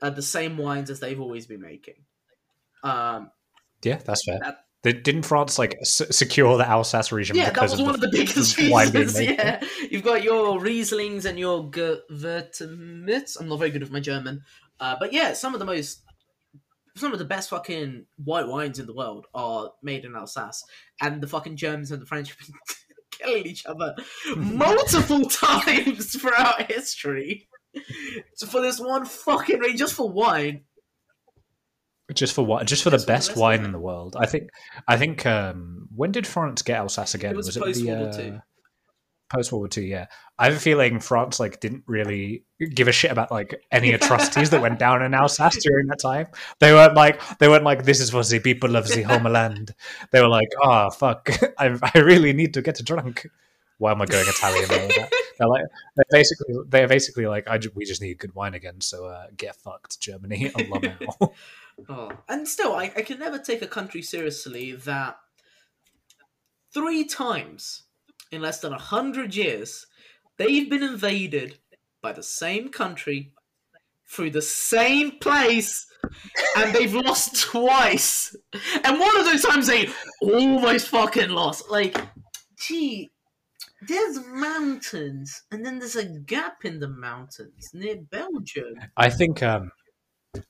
uh, 0.00 0.10
the 0.10 0.22
same 0.22 0.56
wines 0.56 0.90
as 0.90 1.00
they've 1.00 1.20
always 1.20 1.46
been 1.46 1.60
making. 1.60 2.04
Um, 2.84 3.30
Yeah, 3.82 3.96
that's 3.96 4.24
fair. 4.24 4.38
that 4.40 4.58
They, 4.82 4.92
didn't 4.92 5.22
France 5.22 5.58
like 5.58 5.76
s- 5.80 6.02
secure 6.10 6.56
the 6.58 6.68
Alsace 6.68 7.10
region? 7.10 7.34
Yeah, 7.36 7.46
that 7.46 7.54
because 7.54 7.72
was 7.72 7.80
of 7.80 7.86
one 7.86 7.98
the 8.00 8.06
of 8.06 8.12
the 8.12 8.18
biggest 8.18 8.58
wine 8.70 8.90
reasons. 8.92 9.20
Yeah, 9.20 9.60
you've 9.90 10.04
got 10.04 10.22
your 10.22 10.60
Rieslings 10.60 11.24
and 11.24 11.36
your 11.38 11.64
Gewürztramins. 11.70 13.40
I'm 13.40 13.48
not 13.48 13.58
very 13.58 13.70
good 13.70 13.82
with 13.82 13.90
my 13.92 14.00
German, 14.00 14.42
uh, 14.78 14.96
but 15.00 15.12
yeah, 15.12 15.32
some 15.32 15.54
of 15.54 15.58
the 15.60 15.66
most, 15.66 16.02
some 16.96 17.12
of 17.12 17.18
the 17.18 17.24
best 17.24 17.50
fucking 17.50 18.06
white 18.24 18.46
wines 18.46 18.78
in 18.78 18.86
the 18.86 18.94
world 18.94 19.26
are 19.34 19.70
made 19.82 20.04
in 20.04 20.14
Alsace, 20.14 20.64
and 21.00 21.20
the 21.20 21.26
fucking 21.28 21.56
Germans 21.56 21.90
and 21.90 22.00
the 22.00 22.06
French 22.06 22.28
have 22.28 22.38
been 22.38 22.54
killing 23.22 23.46
each 23.46 23.66
other 23.66 23.94
multiple 24.36 25.24
times 25.28 26.16
throughout 26.16 26.70
history. 26.70 27.48
For 28.50 28.60
this 28.60 28.78
one 28.78 29.06
fucking 29.06 29.58
rain, 29.58 29.76
just 29.78 29.94
for 29.94 30.10
wine, 30.10 30.64
just 32.14 32.34
for 32.34 32.44
what? 32.44 32.66
Just 32.66 32.82
for 32.82 32.90
the 32.90 32.96
Just 32.96 33.06
for 33.06 33.06
the 33.06 33.12
best 33.12 33.28
best 33.28 33.36
wine 33.36 33.58
wine. 33.58 33.66
in 33.66 33.72
the 33.72 33.78
world. 33.78 34.16
I 34.18 34.26
think. 34.26 34.50
I 34.88 34.96
think. 34.96 35.24
Um, 35.26 35.88
when 35.94 36.12
did 36.12 36.26
France 36.26 36.62
get 36.62 36.78
Alsace 36.78 37.14
again? 37.14 37.32
It 37.32 37.36
was 37.36 37.56
it 37.56 37.60
the 37.60 37.90
uh. 37.90 38.40
Post 39.32 39.52
World 39.52 39.62
War 39.62 39.68
Two? 39.68 39.82
Yeah, 39.82 40.06
I 40.38 40.46
have 40.46 40.54
a 40.54 40.60
feeling 40.60 41.00
France 41.00 41.40
like 41.40 41.60
didn't 41.60 41.84
really 41.86 42.44
give 42.74 42.88
a 42.88 42.92
shit 42.92 43.10
about 43.10 43.30
like 43.30 43.62
any 43.70 43.92
atrocities 43.92 44.50
that 44.50 44.62
went 44.62 44.78
down 44.78 45.02
in 45.02 45.14
Alsace 45.14 45.56
during 45.62 45.86
that 45.86 46.00
time. 46.00 46.26
They 46.60 46.72
weren't 46.72 46.94
like 46.94 47.20
they 47.38 47.48
weren't 47.48 47.64
like 47.64 47.84
this 47.84 48.00
is 48.00 48.10
for 48.10 48.22
the 48.22 48.38
people 48.38 48.76
of 48.76 48.88
the 48.88 49.02
homeland. 49.02 49.74
They 50.10 50.20
were 50.20 50.28
like, 50.28 50.48
oh 50.62 50.90
fuck, 50.90 51.30
I, 51.58 51.78
I 51.94 51.98
really 51.98 52.32
need 52.32 52.54
to 52.54 52.62
get 52.62 52.84
drunk. 52.84 53.26
Why 53.78 53.92
am 53.92 54.02
I 54.02 54.06
going 54.06 54.26
Italian? 54.28 54.70
and 54.70 54.82
all 54.82 54.88
that? 54.88 55.12
They're 55.38 55.48
like 55.48 55.64
they're 55.96 56.04
basically 56.10 56.54
they're 56.68 56.88
basically 56.88 57.26
like 57.26 57.48
I 57.48 57.58
we 57.74 57.84
just 57.84 58.02
need 58.02 58.18
good 58.18 58.34
wine 58.34 58.54
again. 58.54 58.80
So 58.80 59.06
uh, 59.06 59.26
get 59.36 59.56
fucked, 59.56 60.00
Germany. 60.00 60.50
Allah 60.54 60.80
now. 61.00 61.32
Oh. 61.88 62.12
And 62.28 62.46
still, 62.46 62.74
I, 62.74 62.92
I 62.96 63.02
can 63.02 63.18
never 63.18 63.38
take 63.38 63.62
a 63.62 63.66
country 63.66 64.02
seriously 64.02 64.72
that 64.72 65.16
three 66.72 67.04
times 67.04 67.84
in 68.32 68.42
less 68.42 68.60
than 68.60 68.72
a 68.72 68.78
hundred 68.78 69.36
years 69.36 69.86
they've 70.38 70.68
been 70.68 70.82
invaded 70.82 71.58
by 72.02 72.12
the 72.12 72.22
same 72.22 72.68
country 72.68 73.32
through 74.08 74.30
the 74.30 74.42
same 74.42 75.12
place 75.18 75.86
and 76.56 76.74
they've 76.74 76.94
lost 76.94 77.36
twice. 77.42 78.36
And 78.84 78.98
one 78.98 79.16
of 79.16 79.24
those 79.24 79.42
times 79.42 79.66
they 79.66 79.88
almost 80.20 80.88
fucking 80.88 81.30
lost. 81.30 81.70
Like, 81.70 81.96
gee, 82.58 83.10
there's 83.88 84.18
mountains 84.26 85.42
and 85.50 85.64
then 85.64 85.78
there's 85.78 85.96
a 85.96 86.04
gap 86.04 86.64
in 86.64 86.80
the 86.80 86.88
mountains 86.88 87.70
near 87.72 87.96
Belgium. 88.10 88.74
I 88.96 89.08
think 89.10 89.42
um 89.42 89.70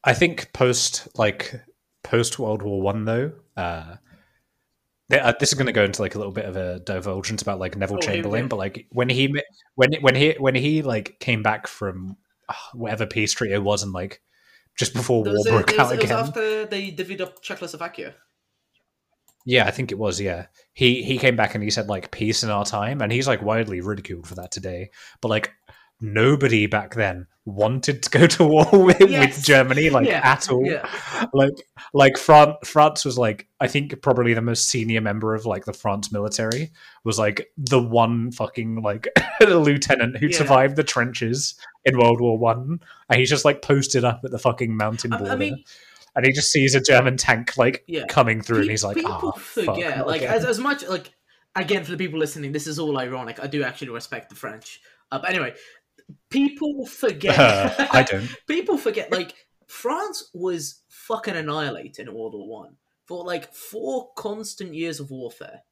I 0.04 0.14
think 0.14 0.52
post 0.52 1.08
like 1.16 1.60
post 2.02 2.38
World 2.38 2.62
War 2.62 2.80
One 2.80 3.04
though, 3.04 3.32
uh, 3.56 3.96
this 5.38 5.50
is 5.50 5.54
going 5.54 5.66
to 5.66 5.72
go 5.72 5.84
into 5.84 6.00
like 6.02 6.14
a 6.14 6.18
little 6.18 6.32
bit 6.32 6.44
of 6.44 6.56
a 6.56 6.80
divulgence 6.80 7.42
about 7.42 7.58
like 7.58 7.76
Neville 7.76 7.96
Oh, 7.96 8.00
Chamberlain, 8.00 8.48
but 8.48 8.56
like 8.56 8.86
when 8.90 9.08
he 9.08 9.34
when 9.74 9.92
when 10.00 10.14
he 10.14 10.32
when 10.38 10.54
he 10.54 10.82
like 10.82 11.18
came 11.20 11.42
back 11.42 11.66
from 11.66 12.16
uh, 12.48 12.54
whatever 12.74 13.06
peace 13.06 13.32
treaty 13.32 13.54
it 13.54 13.62
was, 13.62 13.82
and 13.82 13.92
like 13.92 14.20
just 14.78 14.94
before 14.94 15.22
war 15.24 15.36
broke 15.44 15.66
was- 15.70 15.78
out 15.78 15.92
it 15.92 15.96
was 15.96 16.04
again. 16.04 16.18
after 16.18 16.66
they 16.66 16.90
divvied 16.90 17.20
up 17.20 17.42
Czechoslovakia. 17.42 18.14
Yeah, 19.44 19.66
I 19.66 19.72
think 19.72 19.90
it 19.90 19.98
was. 19.98 20.20
Yeah, 20.20 20.46
he 20.72 21.02
he 21.02 21.18
came 21.18 21.34
back 21.34 21.54
and 21.54 21.64
he 21.64 21.70
said 21.70 21.88
like 21.88 22.12
peace 22.12 22.44
in 22.44 22.50
our 22.50 22.64
time, 22.64 23.00
and 23.02 23.10
he's 23.10 23.26
like 23.26 23.42
widely 23.42 23.80
ridiculed 23.80 24.26
for 24.28 24.36
that 24.36 24.52
today. 24.52 24.90
But 25.20 25.28
like 25.28 25.50
nobody 26.02 26.66
back 26.66 26.94
then 26.94 27.26
wanted 27.44 28.02
to 28.04 28.10
go 28.10 28.26
to 28.26 28.44
war 28.46 28.66
with, 28.72 29.00
Yes. 29.00 29.36
with 29.36 29.44
Germany 29.44 29.90
like 29.90 30.06
Yeah, 30.06 30.20
at 30.22 30.48
all. 30.50 30.64
yeah. 30.64 30.88
Like 31.32 31.54
like 31.94 32.16
France 32.18 32.56
France 32.64 33.04
was 33.04 33.18
like 33.18 33.48
I 33.60 33.66
think 33.68 34.00
probably 34.02 34.34
the 34.34 34.42
most 34.42 34.68
senior 34.68 35.00
member 35.00 35.34
of 35.34 35.44
like 35.46 35.64
the 35.64 35.72
France 35.72 36.12
military 36.12 36.70
was 37.04 37.18
like 37.18 37.50
the 37.56 37.80
one 37.80 38.30
fucking 38.32 38.82
like 38.82 39.08
lieutenant 39.40 40.18
who 40.18 40.26
Yeah. 40.28 40.38
survived 40.38 40.76
the 40.76 40.84
trenches 40.84 41.54
in 41.84 41.98
World 41.98 42.20
War 42.20 42.38
One, 42.38 42.78
and 43.08 43.18
he's 43.18 43.30
just 43.30 43.44
like 43.44 43.60
posted 43.62 44.04
up 44.04 44.20
at 44.24 44.30
the 44.30 44.38
fucking 44.38 44.76
mountain 44.76 45.12
I- 45.12 45.16
I 45.16 45.18
border. 45.18 45.36
mean- 45.36 45.64
and 46.14 46.26
he 46.26 46.32
just 46.32 46.50
sees 46.52 46.74
a 46.74 46.80
German 46.80 47.16
tank 47.16 47.56
like 47.56 47.86
coming 48.08 48.42
through, 48.42 48.60
and 48.60 48.70
he's 48.70 48.84
like, 48.84 48.96
people 48.96 49.12
"Ah, 49.12 49.30
fuck, 49.38 49.64
forget. 49.64 49.96
not 49.96 50.06
like 50.06 50.20
again." 50.20 50.34
as, 50.34 50.44
as 50.44 50.58
much 50.58 50.86
like 50.86 51.10
again 51.56 51.84
for 51.84 51.90
the 51.90 51.96
people 51.96 52.18
listening, 52.18 52.52
this 52.52 52.66
is 52.66 52.78
all 52.78 52.98
ironic. 52.98 53.40
I 53.42 53.46
do 53.46 53.62
actually 53.64 53.88
respect 53.88 54.28
the 54.28 54.36
French. 54.36 54.80
Uh, 55.10 55.18
but 55.20 55.30
anyway, 55.30 55.54
people 56.30 56.86
forget. 56.86 57.38
Uh, 57.38 57.88
I 57.92 58.02
don't. 58.02 58.28
people 58.46 58.76
forget. 58.76 59.12
Like 59.12 59.34
France 59.66 60.30
was 60.34 60.82
fucking 60.88 61.36
annihilated 61.36 62.08
in 62.08 62.14
World 62.14 62.34
War 62.34 62.62
One 62.62 62.76
for 63.06 63.24
like 63.24 63.52
four 63.52 64.10
constant 64.16 64.74
years 64.74 65.00
of 65.00 65.10
warfare, 65.10 65.62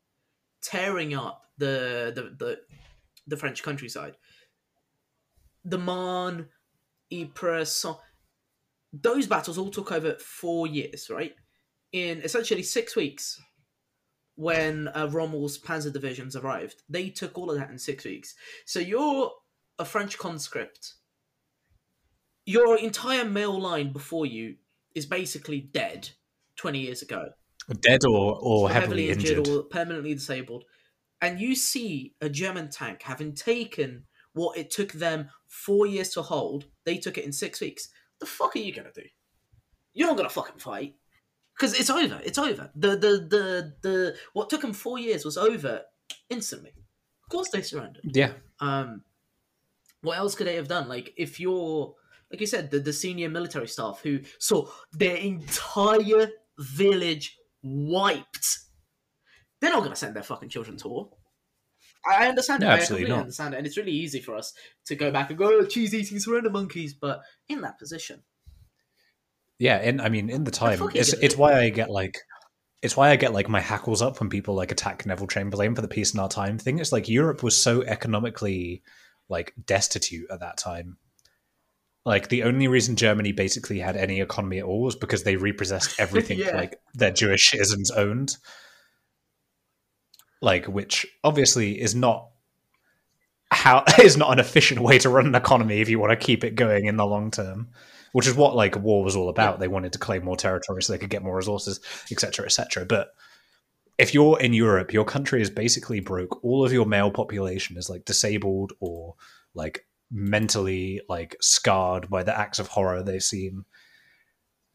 tearing 0.63 1.15
up 1.15 1.43
the 1.59 2.13
the 2.15 2.45
the, 2.45 2.59
the 3.27 3.37
French 3.37 3.63
countryside. 3.63 4.17
The 5.65 5.79
Marne, 5.79 6.49
Ypres, 7.13 7.85
those 8.93 9.27
battles 9.27 9.59
all 9.59 9.71
took 9.71 9.93
over 9.93 10.15
four 10.15 10.67
years, 10.67 11.11
right? 11.11 11.35
In 11.93 12.23
essentially 12.23 12.63
six 12.63 12.97
weeks, 12.97 13.41
when 14.37 14.89
uh, 14.95 15.07
Rommel's 15.11 15.59
panzer 15.59 15.93
divisions 15.93 16.35
arrived, 16.35 16.83
they 16.89 17.11
took 17.11 17.37
all 17.37 17.51
of 17.51 17.59
that 17.59 17.71
in 17.71 17.79
six 17.79 18.05
weeks. 18.05 18.35
So 18.65 18.81
you're 18.81 19.31
a 19.81 19.85
French 19.85 20.19
conscript. 20.19 20.95
Your 22.47 22.79
entire 22.79 23.25
male 23.25 23.59
line 23.59 23.93
before 23.93 24.27
you 24.27 24.57
is 24.95 25.07
basically 25.07 25.61
dead 25.61 26.11
twenty 26.57 26.81
years 26.81 27.03
ago 27.03 27.31
Dead 27.81 28.01
or, 28.05 28.35
or 28.35 28.63
or 28.65 28.71
heavily, 28.71 29.11
injured. 29.11 29.47
or 29.47 29.63
permanently 29.63 30.15
disabled, 30.15 30.65
and 31.21 31.41
you 31.41 31.55
see 31.55 32.15
a 32.21 32.29
German 32.29 32.69
tank 32.69 33.03
having 33.03 33.35
taken 33.35 34.05
what 34.33 34.57
it 34.59 34.71
took 34.71 34.93
them 34.93 35.29
four 35.47 35.87
years 35.87 36.11
to 36.11 36.23
hold, 36.23 36.67
they 36.85 36.97
took 36.97 37.19
it 37.19 37.25
in 37.25 37.33
six 37.33 37.61
weeks. 37.61 37.89
The 38.19 38.27
fuck 38.27 38.57
are 38.57 38.59
you 38.59 38.75
gonna 38.75 38.91
do? 38.95 39.03
You're 39.93 40.09
not 40.09 40.17
gonna 40.17 40.29
fucking 40.29 40.59
fight 40.59 40.95
because 41.55 41.79
it's 41.79 41.91
over. 41.91 42.21
It's 42.25 42.39
over. 42.39 42.71
The 42.75 42.91
the 42.91 43.27
the 43.29 43.75
the 43.83 44.17
what 44.33 44.51
took 44.51 44.63
them 44.63 44.73
four 44.73 44.99
years 44.99 45.25
was 45.25 45.37
over 45.37 45.83
instantly. 46.29 46.73
Of 47.25 47.29
course, 47.31 47.51
they 47.51 47.63
surrendered. 47.63 48.03
Yeah. 48.05 48.33
Um, 48.59 49.03
what 50.03 50.19
else 50.19 50.35
could 50.35 50.47
they 50.47 50.57
have 50.57 50.69
done? 50.69 50.89
Like 50.89 51.13
if 51.17 51.41
you're, 51.41 51.95
like 52.31 52.41
you 52.41 52.47
said, 52.47 52.71
the, 52.71 52.79
the 52.79 52.93
senior 52.93 53.29
military 53.29 53.69
staff 53.69 54.01
who 54.03 54.21
saw 54.39 54.67
their 54.93 55.17
entire 55.17 56.31
village 56.59 57.37
wiped, 57.63 58.59
they're 59.61 59.71
not 59.71 59.81
going 59.81 59.91
to 59.91 59.97
send 59.97 60.17
their 60.17 60.23
fucking 60.23 60.49
children 60.49 60.77
to 60.79 60.89
war. 60.89 61.11
I 62.07 62.25
I 62.25 62.29
understand 62.29 62.63
it. 62.63 62.67
No, 62.67 62.73
I 62.73 62.77
absolutely 62.77 63.05
completely 63.05 63.17
not. 63.17 63.21
understand 63.21 63.55
it, 63.55 63.59
and 63.59 63.67
it's 63.67 63.77
really 63.77 63.93
easy 63.93 64.21
for 64.21 64.35
us 64.35 64.55
to 64.87 64.95
go 64.97 65.11
back 65.11 65.29
and 65.29 65.39
go 65.39 65.51
oh, 65.53 65.65
cheese 65.67 65.95
eating 65.95 66.19
surrender 66.19 66.49
monkeys, 66.49 66.95
but 66.95 67.21
in 67.49 67.61
that 67.61 67.79
position, 67.79 68.23
Yeah, 69.61 69.77
and 69.77 70.01
I 70.01 70.09
mean, 70.09 70.31
in 70.31 70.45
the 70.45 70.51
time, 70.51 70.81
it's 70.95 71.13
it's 71.13 71.37
why 71.37 71.61
I 71.61 71.69
get 71.69 71.91
like, 71.91 72.17
it's 72.81 72.97
why 72.97 73.11
I 73.11 73.17
get 73.17 73.35
like 73.35 73.51
my 73.51 73.61
hackles 73.61 74.01
up 74.01 74.19
when 74.19 74.31
people 74.31 74.55
like 74.55 74.73
attack 74.73 75.05
Neville 75.05 75.27
Chamberlain 75.27 75.75
for 75.75 75.83
the 75.83 75.89
peace 75.89 76.15
in 76.15 76.21
our 76.21 76.31
time 76.31 76.57
thing. 76.57 76.79
It's 76.79 76.93
like 76.93 77.11
Europe 77.11 77.43
was 77.43 77.55
so 77.55 77.83
economically 77.83 78.83
like 79.31 79.55
destitute 79.65 80.31
at 80.31 80.41
that 80.41 80.59
time. 80.59 80.99
Like 82.05 82.29
the 82.29 82.43
only 82.43 82.69
reason 82.69 82.97
Germany 82.97 83.33
basically 83.33 83.79
had 83.79 83.97
any 83.97 84.21
economy 84.21 84.59
at 84.59 84.65
all 84.65 84.83
was 84.83 84.97
because 84.97 85.23
they 85.23 85.37
repossessed 85.37 85.99
everything 85.99 86.39
Yeah. 86.39 86.57
like 86.57 86.79
their 86.93 87.13
Jewish 87.13 87.51
citizens 87.51 87.91
owned. 87.91 88.37
Like, 90.43 90.67
which 90.67 91.07
obviously 91.23 91.81
is 91.81 91.95
not 91.95 92.29
how 93.51 93.85
is 94.03 94.17
not 94.17 94.33
an 94.33 94.39
efficient 94.39 94.81
way 94.81 94.99
to 94.99 95.09
run 95.09 95.27
an 95.27 95.35
economy 95.35 95.81
if 95.81 95.89
you 95.89 95.99
want 95.99 96.11
to 96.11 96.17
keep 96.27 96.45
it 96.45 96.55
going 96.55 96.87
in 96.87 96.97
the 96.97 97.07
long 97.07 97.31
term 97.31 97.69
which 98.13 98.27
is 98.27 98.35
what 98.35 98.55
like 98.55 98.77
war 98.77 99.03
was 99.03 99.17
all 99.17 99.29
about 99.29 99.59
they 99.59 99.69
wanted 99.69 99.93
to 99.93 99.99
claim 99.99 100.25
more 100.25 100.37
territory 100.37 100.83
so 100.83 100.93
they 100.93 100.99
could 100.99 101.11
get 101.11 101.23
more 101.23 101.37
resources 101.37 101.81
etc 102.13 102.45
etc 102.45 102.85
but 102.85 103.09
if 104.01 104.15
you're 104.15 104.39
in 104.41 104.53
europe 104.53 104.93
your 104.93 105.05
country 105.05 105.41
is 105.43 105.51
basically 105.51 106.01
broke 106.01 106.43
all 106.45 106.65
of 106.65 106.73
your 106.73 106.87
male 106.87 107.11
population 107.11 107.77
is 107.77 107.89
like 107.91 108.05
disabled 108.05 108.73
or 108.81 109.15
like 109.55 109.87
mentally 110.11 111.01
like 111.09 111.37
scarred 111.41 112.09
by 112.11 112.23
the 112.23 112.37
acts 112.37 112.59
of 112.59 112.67
horror 112.69 113.03
they've 113.03 113.23
seen 113.23 113.65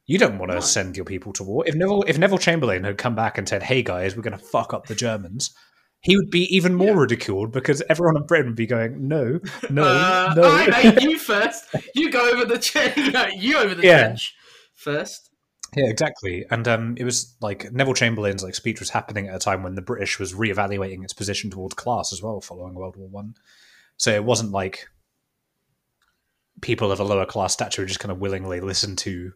you 0.05 0.17
don't 0.17 0.37
want 0.37 0.51
to 0.51 0.55
No. 0.55 0.61
send 0.61 0.95
your 0.95 1.05
people 1.05 1.33
to 1.33 1.43
war 1.43 1.63
if 1.67 1.75
neville 1.75 2.03
if 2.07 2.17
neville 2.17 2.37
chamberlain 2.37 2.83
had 2.83 2.97
come 2.97 3.15
back 3.15 3.37
and 3.37 3.47
said 3.49 3.63
hey 3.63 3.81
guys 3.81 4.15
we're 4.15 4.21
going 4.21 4.37
to 4.37 4.45
fuck 4.45 4.73
up 4.73 4.87
the 4.87 4.95
germans 4.95 5.53
he 6.01 6.15
would 6.15 6.29
be 6.29 6.43
even 6.55 6.75
more 6.75 6.89
Yeah. 6.89 6.99
ridiculed 6.99 7.51
because 7.51 7.81
everyone 7.89 8.15
in 8.15 8.27
Britain 8.27 8.47
would 8.47 8.55
be 8.55 8.67
going, 8.67 9.07
no, 9.07 9.39
no, 9.71 9.83
uh, 9.83 10.33
no. 10.37 10.43
I 10.43 10.67
made 10.67 11.01
you 11.01 11.17
first. 11.31 11.63
You 11.95 12.11
go 12.11 12.29
over 12.29 12.45
the 12.45 12.59
ch- 12.59 12.75
you 13.41 13.57
over 13.57 13.73
the 13.73 13.81
Yeah. 13.81 14.01
trench 14.03 14.35
first. 14.75 15.31
Yeah, 15.75 15.89
exactly. 15.89 16.45
And 16.49 16.67
um, 16.67 16.95
it 16.97 17.03
was 17.03 17.35
like 17.41 17.71
Neville 17.71 17.93
Chamberlain's 17.93 18.43
like 18.43 18.55
speech 18.55 18.79
was 18.79 18.89
happening 18.91 19.27
at 19.27 19.35
a 19.35 19.39
time 19.39 19.61
when 19.63 19.75
the 19.75 19.81
British 19.81 20.19
was 20.19 20.33
reevaluating 20.33 21.03
its 21.03 21.13
position 21.13 21.49
towards 21.49 21.73
class 21.75 22.13
as 22.13 22.21
well, 22.21 22.39
following 22.41 22.73
World 22.75 22.95
War 22.95 23.09
One. 23.09 23.35
So 23.97 24.11
it 24.13 24.23
wasn't 24.23 24.51
like 24.51 24.87
people 26.61 26.91
of 26.91 26.99
a 26.99 27.03
lower 27.03 27.25
class 27.25 27.53
stature 27.53 27.85
just 27.85 27.99
kind 27.99 28.11
of 28.11 28.19
willingly 28.19 28.59
listened 28.61 28.97
to 28.99 29.33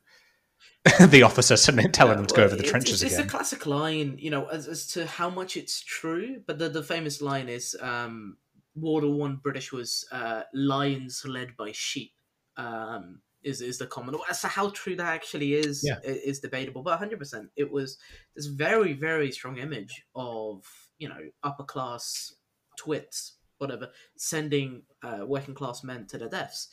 the 1.08 1.24
officer 1.24 1.58
telling 1.58 1.90
Yeah, 1.94 2.16
them 2.16 2.26
to 2.26 2.36
go 2.36 2.44
over 2.44 2.56
the 2.56 2.60
it's- 2.64 2.72
trenches 2.72 3.04
it's, 3.04 3.14
again. 3.14 3.26
It's 3.26 3.34
a 3.34 3.38
classic 3.38 3.66
line, 3.66 4.16
you 4.18 4.32
know, 4.32 4.46
as, 4.48 4.68
as 4.68 4.88
to 4.94 5.06
how 5.06 5.30
much 5.30 5.58
it's 5.58 5.82
true. 5.82 6.42
But 6.48 6.58
the, 6.58 6.70
the 6.70 6.84
famous 6.84 7.22
line 7.22 7.50
is 7.50 7.76
um, 7.82 8.38
World 8.76 9.04
War 9.04 9.14
One 9.16 9.36
British 9.44 9.74
was 9.74 10.08
uh, 10.12 10.44
lions 10.54 11.24
led 11.26 11.58
by 11.58 11.72
sheep. 11.74 12.14
Um, 12.56 13.22
is 13.44 13.62
is 13.62 13.78
the 13.78 13.88
common 13.88 14.16
as 14.30 14.42
to 14.42 14.48
how 14.48 14.70
true 14.70 14.96
that 14.96 15.06
actually 15.08 15.54
is 15.54 15.82
Yeah. 15.84 16.00
is 16.04 16.40
debatable, 16.40 16.84
but 16.84 16.98
hundred 17.00 17.20
percent 17.20 17.50
it 17.56 17.72
was 17.72 17.98
this 18.36 18.48
very 18.48 18.94
very 18.94 19.32
strong 19.32 19.58
image 19.58 20.04
of 20.16 20.66
you 20.98 21.08
know 21.10 21.22
upper 21.44 21.64
class 21.64 22.34
twits 22.78 23.36
whatever 23.58 23.90
sending 24.18 24.84
uh, 25.04 25.26
working 25.26 25.54
class 25.54 25.84
men 25.84 26.06
to 26.08 26.18
their 26.18 26.30
deaths. 26.30 26.70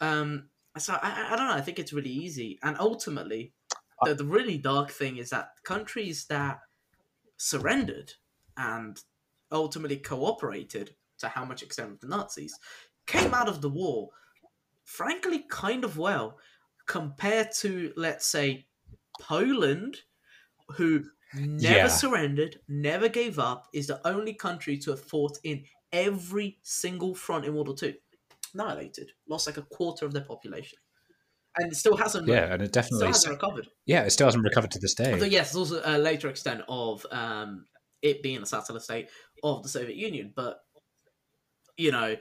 Um, 0.00 0.48
so 0.76 0.94
I, 0.94 0.98
I- 1.10 1.32
I 1.32 1.36
don't 1.36 1.46
know. 1.48 1.54
I 1.54 1.60
think 1.60 1.78
it's 1.78 1.92
really 1.92 2.10
easy, 2.10 2.58
and 2.62 2.76
ultimately, 2.80 3.52
the, 4.02 4.14
the 4.14 4.24
really 4.24 4.58
dark 4.58 4.90
thing 4.90 5.16
is 5.18 5.30
that 5.30 5.50
countries 5.64 6.26
that 6.26 6.58
surrendered 7.36 8.12
and 8.56 9.00
ultimately 9.52 9.96
cooperated 9.96 10.96
to 11.18 11.28
how 11.28 11.44
much 11.44 11.62
extent 11.62 11.90
with 11.90 12.00
the 12.00 12.08
Nazis 12.08 12.58
came 13.06 13.34
out 13.34 13.48
of 13.48 13.60
the 13.60 13.68
war, 13.70 14.10
frankly, 14.84 15.44
kind 15.50 15.84
of 15.84 15.96
well, 15.98 16.38
compared 16.86 17.52
to 17.52 17.92
let's 17.96 18.26
say 18.26 18.66
Poland, 19.20 19.98
who 20.76 21.04
never 21.34 21.76
Yeah. 21.76 21.88
surrendered, 21.88 22.60
never 22.68 23.08
gave 23.08 23.38
up, 23.38 23.68
is 23.72 23.86
the 23.88 24.06
only 24.06 24.34
country 24.34 24.78
to 24.78 24.90
have 24.90 25.02
fought 25.02 25.38
in 25.42 25.64
every 25.92 26.58
single 26.62 27.14
front 27.14 27.44
in 27.44 27.54
World 27.54 27.68
War 27.68 27.76
Two. 27.76 27.94
Annihilated, 28.52 29.10
lost 29.28 29.46
like 29.48 29.56
a 29.56 29.62
quarter 29.62 30.06
of 30.06 30.12
their 30.12 30.22
population, 30.24 30.78
and 31.58 31.72
it 31.72 31.74
still 31.74 31.96
hasn't. 31.96 32.28
Yeah, 32.28 32.52
and 32.52 32.62
it 32.62 32.68
still 32.68 32.82
definitely. 32.82 33.06
hasn't 33.08 33.32
recovered. 33.32 33.68
Yeah, 33.84 34.02
it 34.04 34.10
still 34.10 34.28
hasn't 34.28 34.44
recovered 34.44 34.70
to 34.72 34.78
this 34.78 34.94
day. 34.94 35.12
Although 35.12 35.24
yes, 35.26 35.52
there's 35.52 35.72
also 35.72 35.82
a 35.84 35.98
later 35.98 36.28
extent 36.28 36.62
of 36.68 37.04
um, 37.10 37.66
it 38.00 38.22
being 38.22 38.42
a 38.42 38.46
satellite 38.46 38.82
state 38.82 39.08
of 39.42 39.64
the 39.64 39.68
Soviet 39.68 39.96
Union, 39.96 40.32
but 40.36 40.60
you 41.76 41.90
know, 41.90 42.16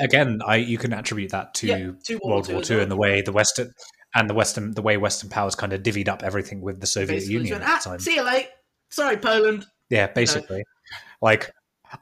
Again, 0.00 0.40
I 0.44 0.56
you 0.56 0.78
can 0.78 0.92
attribute 0.92 1.30
that 1.32 1.54
to 1.54 1.66
Yeah, 1.66 1.90
to 2.04 2.20
World 2.24 2.52
War 2.52 2.62
II 2.68 2.80
and 2.80 2.90
the 2.90 2.96
way 2.96 3.20
the 3.20 3.32
Western 3.32 3.72
and 4.14 4.30
the 4.30 4.34
Western 4.34 4.72
the 4.72 4.82
way 4.82 4.96
Western 4.96 5.28
powers 5.30 5.54
kind 5.54 5.72
of 5.72 5.82
divvied 5.82 6.08
up 6.08 6.22
everything 6.22 6.60
with 6.60 6.80
the 6.80 6.86
Soviet 6.86 7.16
basically 7.16 7.34
Union 7.34 7.62
at 7.62 7.68
ah, 7.68 7.80
the 7.82 7.90
time. 7.90 7.98
see 7.98 8.14
you 8.14 8.22
late. 8.22 8.48
Sorry, 8.90 9.16
Poland. 9.16 9.66
Yeah, 9.90 10.06
basically. 10.06 10.64
Like 11.20 11.52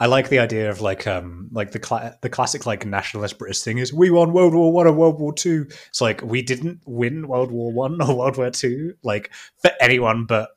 I 0.01 0.07
like 0.07 0.29
the 0.29 0.39
idea 0.39 0.71
of 0.71 0.81
like 0.81 1.07
um 1.07 1.49
like 1.53 1.73
the 1.73 1.79
cla- 1.79 2.17
the 2.21 2.29
classic 2.29 2.67
like 2.67 2.87
nationalist 2.87 3.39
British 3.39 3.63
thing 3.63 3.79
is 3.79 3.93
we 3.93 4.11
won 4.11 4.33
World 4.33 4.55
War 4.55 4.73
One 4.73 4.87
and 4.87 4.97
World 4.97 5.21
War 5.21 5.33
Two. 5.33 5.67
It's 5.89 6.01
like 6.01 6.23
we 6.23 6.43
didn't 6.43 6.81
win 6.87 7.29
World 7.29 7.51
War 7.51 7.73
One 7.73 8.01
or 8.01 8.17
World 8.17 8.37
War 8.37 8.51
Two 8.51 8.95
like 9.03 9.33
for 9.59 9.71
anyone 9.81 10.27
but 10.27 10.51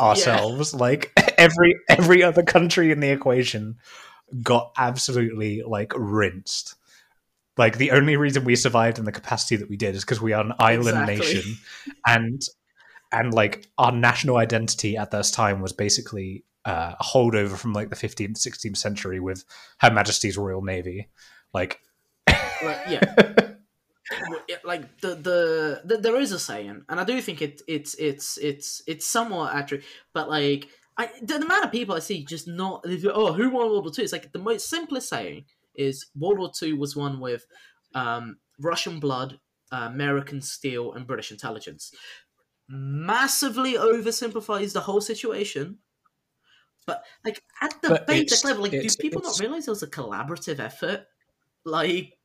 ourselves. 0.00 0.74
Like 0.74 1.12
every 1.38 1.76
every 1.88 2.22
other 2.22 2.42
country 2.42 2.90
in 2.90 3.00
the 3.00 3.10
equation 3.10 3.76
got 4.42 4.72
absolutely 4.76 5.62
like 5.62 5.92
rinsed. 5.96 6.74
Like 7.56 7.78
the 7.78 7.90
only 7.90 8.16
reason 8.16 8.44
we 8.44 8.56
survived 8.56 8.98
in 8.98 9.04
the 9.04 9.12
capacity 9.12 9.56
that 9.56 9.68
we 9.68 9.76
did 9.76 9.94
is 9.94 10.04
because 10.04 10.20
we 10.20 10.32
are 10.32 10.44
an 10.44 10.54
island 10.58 11.08
Exactly. 11.08 11.16
nation, 11.16 11.56
and 12.06 12.42
and 13.10 13.34
like 13.34 13.68
our 13.78 13.90
national 13.92 14.36
identity 14.36 14.96
at 14.96 15.10
this 15.10 15.30
time 15.30 15.60
was 15.60 15.72
basically 15.72 16.44
uh, 16.64 16.94
a 16.98 17.02
holdover 17.02 17.56
from 17.56 17.72
like 17.72 17.90
the 17.90 17.96
15th, 17.96 18.36
16th 18.36 18.76
century 18.76 19.18
with 19.18 19.44
Her 19.78 19.90
Majesty's 19.90 20.36
Royal 20.36 20.62
Navy. 20.62 21.08
Like, 21.52 21.80
Like, 22.28 22.78
yeah, 22.88 24.56
like 24.64 25.00
the, 25.00 25.14
the 25.14 25.82
the 25.84 25.96
there 25.98 26.16
is 26.16 26.32
a 26.32 26.38
saying, 26.38 26.84
and 26.88 27.00
I 27.00 27.04
do 27.04 27.20
think 27.20 27.42
it 27.42 27.62
it's 27.66 27.94
it's 27.94 28.36
it's 28.38 28.82
it's 28.86 29.06
somewhat 29.06 29.54
accurate, 29.54 29.84
but 30.12 30.28
like. 30.28 30.68
I, 30.98 31.08
the, 31.20 31.38
the 31.38 31.44
amount 31.44 31.64
of 31.64 31.72
people 31.72 31.94
I 31.94 32.00
see 32.00 32.24
just 32.24 32.48
not 32.48 32.84
oh 32.84 33.32
who 33.32 33.50
won 33.50 33.70
World 33.70 33.84
War 33.84 33.92
Two? 33.92 34.02
It's 34.02 34.12
like 34.12 34.32
the 34.32 34.38
most 34.38 34.68
simplest 34.68 35.08
saying 35.08 35.44
is 35.76 36.06
World 36.16 36.38
War 36.38 36.50
Two 36.52 36.76
was 36.76 36.96
won 36.96 37.20
with 37.20 37.46
um, 37.94 38.38
Russian 38.58 38.98
blood, 38.98 39.38
uh, 39.72 39.88
American 39.90 40.40
steel, 40.40 40.92
and 40.92 41.06
British 41.06 41.30
intelligence. 41.30 41.92
Massively 42.68 43.74
oversimplifies 43.74 44.72
the 44.72 44.80
whole 44.80 45.00
situation, 45.00 45.78
but 46.84 47.04
like 47.24 47.42
at 47.62 47.80
the 47.80 47.90
But 47.90 48.06
basic 48.06 48.44
level, 48.44 48.64
like 48.64 48.72
do 48.72 48.88
people 48.98 49.22
not 49.22 49.38
realize 49.38 49.68
it 49.68 49.70
was 49.70 49.84
a 49.84 49.86
collaborative 49.86 50.58
effort? 50.58 51.06
Like 51.64 52.17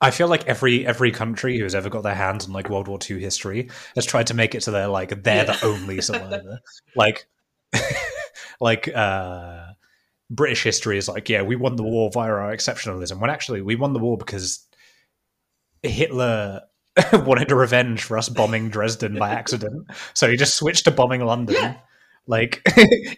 I 0.00 0.10
feel 0.10 0.28
like 0.28 0.46
every 0.46 0.86
every 0.86 1.10
country 1.12 1.58
who's 1.58 1.74
ever 1.74 1.88
got 1.88 2.02
their 2.02 2.14
hands 2.14 2.46
on 2.46 2.52
like 2.52 2.68
World 2.70 2.88
War 2.88 2.98
II 3.08 3.20
history 3.20 3.70
has 3.94 4.04
tried 4.06 4.26
to 4.28 4.34
make 4.34 4.54
it 4.54 4.60
to 4.62 4.70
their 4.70 4.88
like 4.88 5.22
they're 5.22 5.44
Yeah. 5.44 5.52
the 5.56 5.64
only 5.66 6.00
survivor. 6.02 6.60
like, 6.94 7.26
like 8.60 8.88
uh, 8.94 9.64
British 10.30 10.62
history 10.62 10.98
is 10.98 11.08
like, 11.08 11.28
yeah, 11.28 11.42
we 11.42 11.56
won 11.56 11.76
the 11.76 11.82
war 11.82 12.10
via 12.12 12.30
our 12.30 12.54
exceptionalism. 12.56 13.20
When 13.20 13.30
actually 13.30 13.62
we 13.62 13.76
won 13.76 13.92
the 13.92 13.98
war 13.98 14.16
because 14.16 14.66
Hitler 15.82 16.62
wanted 17.12 17.50
a 17.50 17.54
revenge 17.54 18.02
for 18.02 18.16
us 18.18 18.28
bombing 18.28 18.70
Dresden 18.70 19.18
by 19.18 19.30
accident, 19.30 19.90
so 20.14 20.28
he 20.28 20.36
just 20.36 20.56
switched 20.56 20.84
to 20.84 20.90
bombing 20.90 21.24
London. 21.24 21.56
Yeah. 21.56 21.76
Like, 22.28 22.62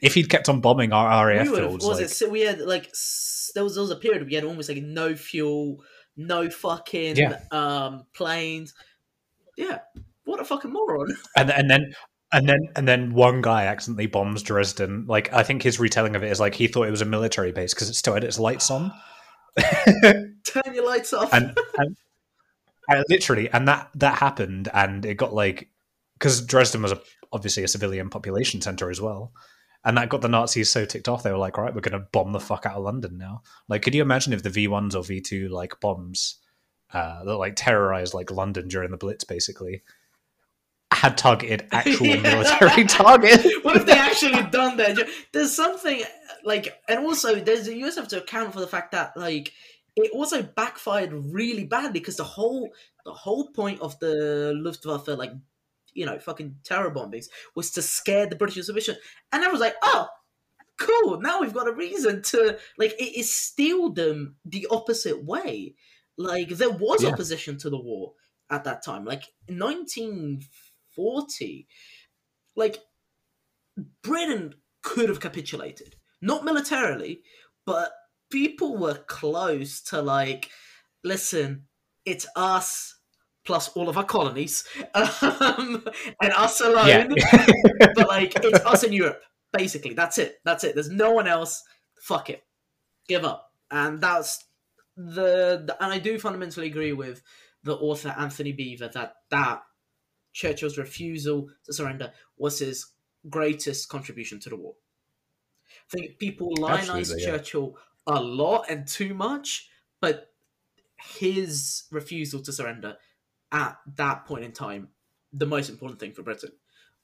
if 0.03 0.15
he'd 0.15 0.29
kept 0.29 0.51
on 0.51 0.61
bombing 0.61 0.93
our, 0.93 1.33
we 1.33 1.49
would 1.51 1.65
was 1.73 1.85
like, 1.85 2.01
it 2.03 2.11
so 2.11 2.29
we 2.29 2.43
had 2.43 2.61
like 2.61 2.93
there 3.55 3.65
was 3.65 3.75
there 3.75 3.83
was 3.83 3.91
a 3.91 3.97
period 3.97 4.27
we 4.27 4.35
had 4.35 4.45
almost 4.45 4.69
like 4.69 4.83
no 4.83 5.15
fuel 5.15 5.83
no 6.19 6.51
fucking 6.51 7.17
Yeah. 7.17 7.41
um 7.51 8.05
planes 8.15 8.75
yeah 9.57 9.79
what 10.25 10.41
a 10.41 10.45
fucking 10.45 10.73
moron 10.73 11.09
and 11.37 11.51
and 11.51 11.71
then 11.71 11.95
and 12.33 12.47
then 12.49 12.69
and 12.77 12.87
then 12.87 13.15
one 13.15 13.41
guy 13.41 13.65
accidentally 13.65 14.07
bombs 14.07 14.43
Dresden. 14.43 15.07
Like 15.07 15.33
I 15.33 15.43
think 15.43 15.63
his 15.63 15.81
retelling 15.81 16.15
of 16.15 16.23
it 16.23 16.31
is 16.31 16.39
like 16.41 16.55
he 16.55 16.67
thought 16.69 16.87
it 16.87 16.91
was 16.91 17.01
a 17.01 17.07
military 17.07 17.53
base 17.53 17.73
because 17.73 17.89
it 17.89 17.95
still 17.95 18.13
had 18.15 18.25
its 18.25 18.39
lights 18.39 18.71
on, 18.71 18.93
turn 20.03 20.75
your 20.75 20.87
lights 20.87 21.15
off 21.15 21.33
and, 21.33 21.57
and, 21.79 21.97
and 22.89 23.05
literally, 23.09 23.49
and 23.51 23.67
that 23.67 23.89
that 23.95 24.19
happened, 24.19 24.69
and 24.75 25.07
it 25.07 25.15
got 25.15 25.33
like 25.33 25.71
because 26.19 26.45
Dresden 26.45 26.83
was 26.83 26.93
a, 26.93 27.01
obviously 27.33 27.63
a 27.65 27.69
civilian 27.69 28.11
population 28.11 28.61
center 28.61 28.91
as 28.91 29.01
well. 29.01 29.33
And 29.85 29.97
that 29.97 30.09
got 30.09 30.21
the 30.21 30.29
Nazis 30.29 30.69
so 30.71 30.85
ticked 30.85 31.09
off, 31.09 31.23
they 31.23 31.31
were 31.31 31.39
like, 31.39 31.57
"All 31.57 31.65
right, 31.65 31.75
we're 31.75 31.81
going 31.81 32.01
to 32.01 32.09
bomb 32.13 32.33
the 32.33 32.41
fuck 32.41 32.67
out 32.67 32.77
of 32.77 32.83
London 32.83 33.17
now." 33.17 33.43
Like, 33.69 33.83
could 33.83 33.95
you 33.95 34.03
imagine 34.03 34.33
if 34.33 34.43
the 34.43 34.51
V 34.51 34.69
ones 34.69 34.95
or 34.95 35.05
V 35.05 35.21
two 35.21 35.49
like 35.49 35.81
bombs 35.81 36.37
uh, 36.93 37.25
that 37.25 37.37
like 37.37 37.55
terrorized 37.57 38.13
like 38.15 38.31
London 38.31 38.69
during 38.69 38.91
the 38.91 38.97
Blitz, 38.97 39.25
basically, 39.25 39.83
had 40.93 41.17
targeted 41.17 41.69
actual 41.73 42.07
Yeah. 42.07 42.21
military 42.23 42.85
targets? 42.89 43.47
what 43.63 43.77
if 43.77 43.87
they 43.87 43.93
actually 43.93 44.43
done 44.51 44.77
that 44.79 44.99
there's 45.33 45.55
something 45.55 46.03
like 46.45 46.81
and 46.89 46.99
also 47.01 47.37
there's 47.37 47.69
you 47.69 47.85
also 47.85 48.01
have 48.01 48.09
to 48.09 48.23
account 48.23 48.53
for 48.53 48.61
the 48.61 48.67
fact 48.67 48.93
that 48.93 49.17
like 49.17 49.53
it 49.97 50.11
also 50.13 50.43
backfired 50.43 51.13
really 51.13 51.65
badly 51.65 52.01
because 52.01 52.17
the 52.17 52.25
whole 52.25 52.71
the 53.05 53.13
whole 53.13 53.49
point 53.53 53.81
of 53.81 53.99
the 54.01 54.53
Luftwaffe 54.57 55.09
like 55.09 55.33
you 55.99 56.07
know 56.07 56.19
fucking 56.19 56.57
terror 56.65 56.91
bombings 56.91 57.27
was 57.55 57.71
to 57.73 57.83
scare 57.83 58.27
the 58.27 58.37
British 58.37 58.65
submission 58.67 58.97
and 59.33 59.45
I 59.45 59.49
was 59.49 59.61
like 59.61 59.75
oh 59.83 60.09
cool. 60.79 61.21
Now 61.21 61.41
we've 61.41 61.53
got 61.53 61.67
a 61.69 61.73
reason 61.73 62.23
to 62.23 62.57
like 62.79 62.93
it 63.01 63.19
is 63.19 63.35
steered 63.35 63.97
them 63.97 64.37
the 64.45 64.67
opposite 64.71 65.25
way. 65.25 65.75
Like 66.17 66.49
there 66.51 66.71
was 66.71 67.03
Yeah. 67.03 67.11
opposition 67.11 67.59
to 67.59 67.69
the 67.71 67.79
war 67.81 68.15
at 68.49 68.63
that 68.65 68.83
time. 68.85 69.05
Like 69.05 69.25
1940 69.49 71.67
like 72.57 72.79
Britain 74.03 74.55
could 74.83 75.09
have 75.09 75.21
capitulated, 75.21 75.95
not 76.21 76.45
militarily, 76.45 77.23
but 77.65 77.93
people 78.31 78.77
were 78.77 78.99
close 79.07 79.81
to 79.83 80.03
like, 80.03 80.51
listen, 81.05 81.69
it's 82.05 82.27
us 82.35 82.98
plus 83.49 83.71
all 83.71 83.89
of 83.89 83.97
our 83.97 84.05
colonies, 84.05 84.63
um, 84.95 85.83
and 86.23 86.33
us 86.37 86.61
alone. 86.61 87.15
but 87.95 88.07
like, 88.07 88.35
it's 88.37 88.65
us 88.67 88.85
in 88.85 88.93
Europe, 88.93 89.23
basically. 89.55 89.95
That's 89.95 90.19
it. 90.19 90.37
That's 90.45 90.65
it. 90.65 90.75
There's 90.75 90.91
no 90.91 91.13
one 91.13 91.27
else. 91.27 91.65
Fuck 92.03 92.29
it, 92.29 92.45
give 93.09 93.25
up. 93.25 93.51
And 93.71 94.03
that's 94.03 94.45
the, 94.97 95.65
the 95.67 95.77
and 95.81 95.93
I 95.93 95.99
do 95.99 96.19
fundamentally 96.19 96.67
agree 96.67 96.93
with 96.93 97.23
the 97.65 97.75
author 97.75 98.15
Antony 98.19 98.53
Beevor 98.53 98.93
that 98.93 99.15
that 99.31 99.63
Churchill's 100.35 100.77
refusal 100.77 101.49
to 101.65 101.73
surrender 101.73 102.13
was 102.37 102.59
his 102.59 102.93
greatest 103.31 103.89
contribution 103.89 104.39
to 104.41 104.51
the 104.51 104.57
war. 104.57 104.75
I 105.71 105.97
think 105.97 106.19
people 106.19 106.55
lionize 106.59 107.15
yeah. 107.17 107.25
Churchill 107.25 107.79
a 108.07 108.21
lot 108.21 108.67
and 108.69 108.87
too 108.87 109.15
much, 109.15 109.71
but 110.03 110.33
his 111.19 111.85
refusal 111.91 112.41
to 112.43 112.53
surrender 112.53 112.97
at 113.53 113.77
that 113.97 114.27
point 114.27 114.45
in 114.45 114.53
time, 114.53 114.89
the 115.33 115.47
most 115.47 115.71
important 115.71 116.01
thing 116.01 116.13
for 116.13 116.23
Britain. 116.23 116.53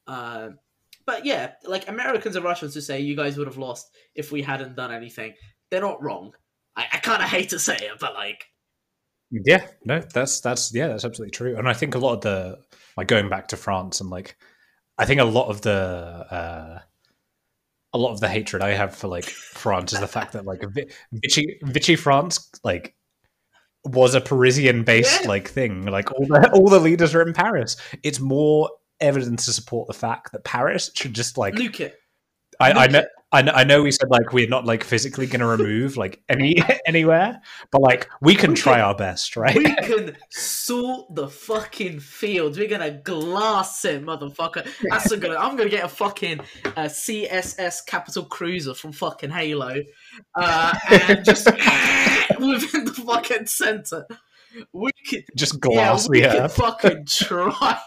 Uh, 0.07 0.51
but 1.07 1.25
yeah, 1.25 1.53
like 1.65 1.89
Americans 1.89 2.37
and 2.37 2.45
Russians 2.45 2.75
who 2.75 2.81
say 2.81 3.01
you 3.01 3.17
guys 3.17 3.37
would 3.37 3.47
have 3.47 3.59
lost 3.59 3.95
if 4.15 4.33
we 4.33 4.43
hadn't 4.43 4.77
done 4.77 4.93
anything, 4.93 5.35
they're 5.71 5.81
not 5.81 6.03
wrong. 6.03 6.33
I, 6.77 6.87
I 6.93 6.99
kind 6.99 7.23
of 7.23 7.29
hate 7.29 7.51
to 7.51 7.59
say 7.59 7.77
it, 7.77 7.99
but 8.01 8.15
like, 8.15 8.45
Yeah, 9.31 9.67
no, 9.85 10.01
that's 10.01 10.41
that's 10.41 10.75
yeah, 10.75 10.89
that's 10.89 11.05
absolutely 11.05 11.33
true. 11.33 11.57
And 11.57 11.69
I 11.69 11.75
think 11.75 11.95
a 11.95 11.99
lot 11.99 12.15
of 12.15 12.21
the 12.23 12.59
like 12.97 13.09
going 13.09 13.29
back 13.29 13.49
to 13.49 13.57
France 13.57 14.01
and 14.01 14.11
like 14.11 14.37
I 14.99 15.05
think 15.05 15.21
a 15.21 15.25
lot 15.25 15.49
of 15.49 15.63
the 15.63 15.71
uh 15.71 16.79
a 17.93 17.99
lot 17.99 18.13
of 18.13 18.21
the 18.21 18.29
hatred 18.29 18.63
I 18.63 18.71
have 18.71 18.95
for 18.95 19.09
like 19.09 19.25
France 19.25 19.93
is 19.93 20.01
the 20.01 20.09
fact 20.09 20.33
that 20.33 20.45
like 20.45 20.65
Vichy 21.13 21.59
Vichy 21.63 21.97
France 21.97 22.51
like 22.65 22.95
was 23.85 24.15
a 24.15 24.21
Parisian 24.21 24.83
based 24.83 25.23
Yeah. 25.23 25.29
like 25.29 25.49
thing. 25.49 25.87
Like 25.87 26.11
all 26.13 26.27
the 26.27 26.51
all 26.55 26.69
the 26.69 26.81
leaders 26.81 27.15
are 27.15 27.23
in 27.23 27.33
Paris. 27.33 27.77
It's 28.03 28.21
more 28.21 28.71
evidence 29.01 29.45
to 29.47 29.53
support 29.53 29.89
the 29.89 29.95
fact 29.95 30.33
that 30.33 30.45
Paris 30.45 30.91
should 30.95 31.15
just 31.15 31.37
like 31.37 31.55
Luke 31.55 31.81
it. 31.81 31.99
I, 32.61 32.73
I 32.73 32.85
it. 32.85 33.09
I 33.35 33.43
know, 33.43 33.53
I 33.53 33.65
know 33.65 33.83
we 33.83 33.91
said 33.91 34.09
like 34.11 34.33
we're 34.33 34.49
not 34.49 34.65
like 34.65 34.85
physically 34.85 35.27
going 35.27 35.41
to 35.41 35.47
remove 35.47 35.97
like 35.97 36.23
any 36.29 36.57
anywhere, 36.87 37.41
but 37.73 37.81
like 37.83 38.09
we 38.21 38.35
can 38.37 38.51
We 38.51 38.57
try 38.57 38.75
can- 38.75 38.83
our 38.83 38.95
best, 38.95 39.37
right? 39.37 39.57
We 39.57 39.75
can 39.83 40.17
salt 40.31 41.15
the 41.15 41.27
fucking 41.29 41.99
fields. 42.01 42.59
We're 42.59 42.69
gonna 42.69 42.93
glass 42.93 43.85
it, 43.85 44.05
motherfucker. 44.05 44.67
That's 44.89 45.11
a 45.11 45.17
good. 45.17 45.33
I'm 45.37 45.57
gonna 45.57 45.69
get 45.69 45.85
a 45.85 45.89
fucking 45.89 46.41
uh, 46.65 46.85
CSS 46.85 47.85
Capital 47.87 48.25
Cruiser 48.25 48.75
from 48.75 48.93
fucking 48.93 49.31
Halo, 49.31 49.83
uh, 50.37 50.75
and 50.91 51.25
just 51.25 51.47
within 52.39 52.85
the 52.85 53.03
fucking 53.05 53.47
center. 53.47 54.07
We 54.73 54.93
could 55.09 55.25
just 55.37 55.55
yeah, 55.55 55.59
glass 55.61 56.09
we 56.09 56.21
the 56.21 56.45
earth. 56.45 56.55
fucking 56.57 57.07
try. 57.07 57.81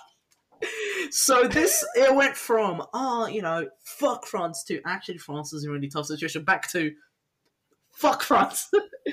So 1.12 1.48
this 1.48 1.86
it 1.96 2.13
went 2.15 2.36
from 2.36 2.84
oh 2.93 3.28
you 3.28 3.41
know 3.41 3.67
fuck 3.84 4.26
France 4.26 4.63
to 4.65 4.82
actually 4.86 5.17
France 5.17 5.54
is 5.54 5.63
in 5.63 5.70
a 5.70 5.74
really 5.74 5.89
tough 5.89 6.06
situation 6.06 6.43
back 6.43 6.70
to 6.72 6.91
fuck 7.96 8.22
France. 8.24 8.70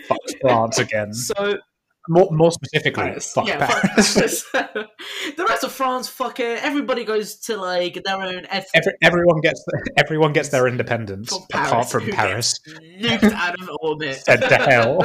Fuck 0.09 0.18
France 0.40 0.78
again. 0.78 1.12
so 1.14 1.59
More, 2.07 2.28
more 2.33 2.52
specifically, 2.52 3.02
Paris. 3.02 3.33
fuck 3.33 3.46
yeah, 3.48 3.66
Paris. 3.66 4.42
fuck 4.42 4.72
Paris. 4.74 4.88
the 5.37 5.44
rest 5.48 5.64
of 5.64 5.72
France, 5.72 6.07
fuck 6.07 6.38
it. 6.38 6.62
Everybody 6.62 7.02
goes 7.04 7.37
to 7.46 7.57
like 7.57 7.98
their 8.04 8.20
own 8.20 8.44
ethnic 8.50 8.66
Every, 8.74 8.92
everyone 9.02 9.40
gets 9.40 9.64
everyone 9.96 10.33
gets 10.35 10.50
their 10.50 10.66
independence 10.68 11.30
from 11.30 11.44
apart 11.62 11.88
from 11.90 12.11
Paris. 12.11 12.61
nuked 13.00 13.33
out 13.33 13.59
of 13.59 13.70
orbit. 13.80 14.16
Sent 14.16 14.42
to 14.42 14.57
hell. 14.57 15.00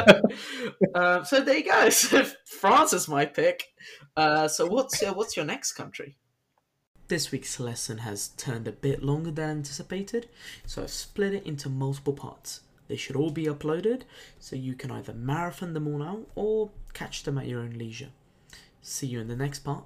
um, 0.96 1.24
so 1.24 1.40
there 1.40 1.58
you 1.58 1.64
go. 1.66 1.90
So 1.90 2.26
France 2.46 2.92
is 2.92 3.08
my 3.08 3.26
pick. 3.26 3.64
Uh, 4.18 4.50
so 4.50 4.66
what's 4.66 5.02
uh, 5.02 5.14
what's 5.14 5.38
your 5.38 5.46
next 5.46 5.74
country? 5.74 6.18
This 7.10 7.32
week's 7.32 7.60
lesson 7.60 7.98
has 7.98 8.28
turned 8.38 8.68
a 8.68 8.72
bit 8.72 9.02
longer 9.02 9.32
than 9.32 9.50
anticipated, 9.50 10.30
so 10.68 10.84
I've 10.84 10.92
split 10.92 11.34
it 11.34 11.44
into 11.44 11.68
multiple 11.68 12.14
parts. 12.14 12.62
They 12.88 12.98
should 12.98 13.16
all 13.16 13.32
be 13.32 13.46
uploaded, 13.46 14.04
so 14.38 14.56
you 14.56 14.76
can 14.76 14.92
either 14.92 15.14
marathon 15.14 15.74
them 15.74 15.88
all 15.88 16.04
out 16.04 16.28
or 16.36 16.70
catch 16.94 17.24
them 17.24 17.40
at 17.40 17.48
your 17.48 17.62
own 17.62 17.72
leisure. 17.72 18.10
See 18.84 19.08
you 19.08 19.22
in 19.22 19.28
the 19.28 19.36
next 19.36 19.62
part. 19.62 19.86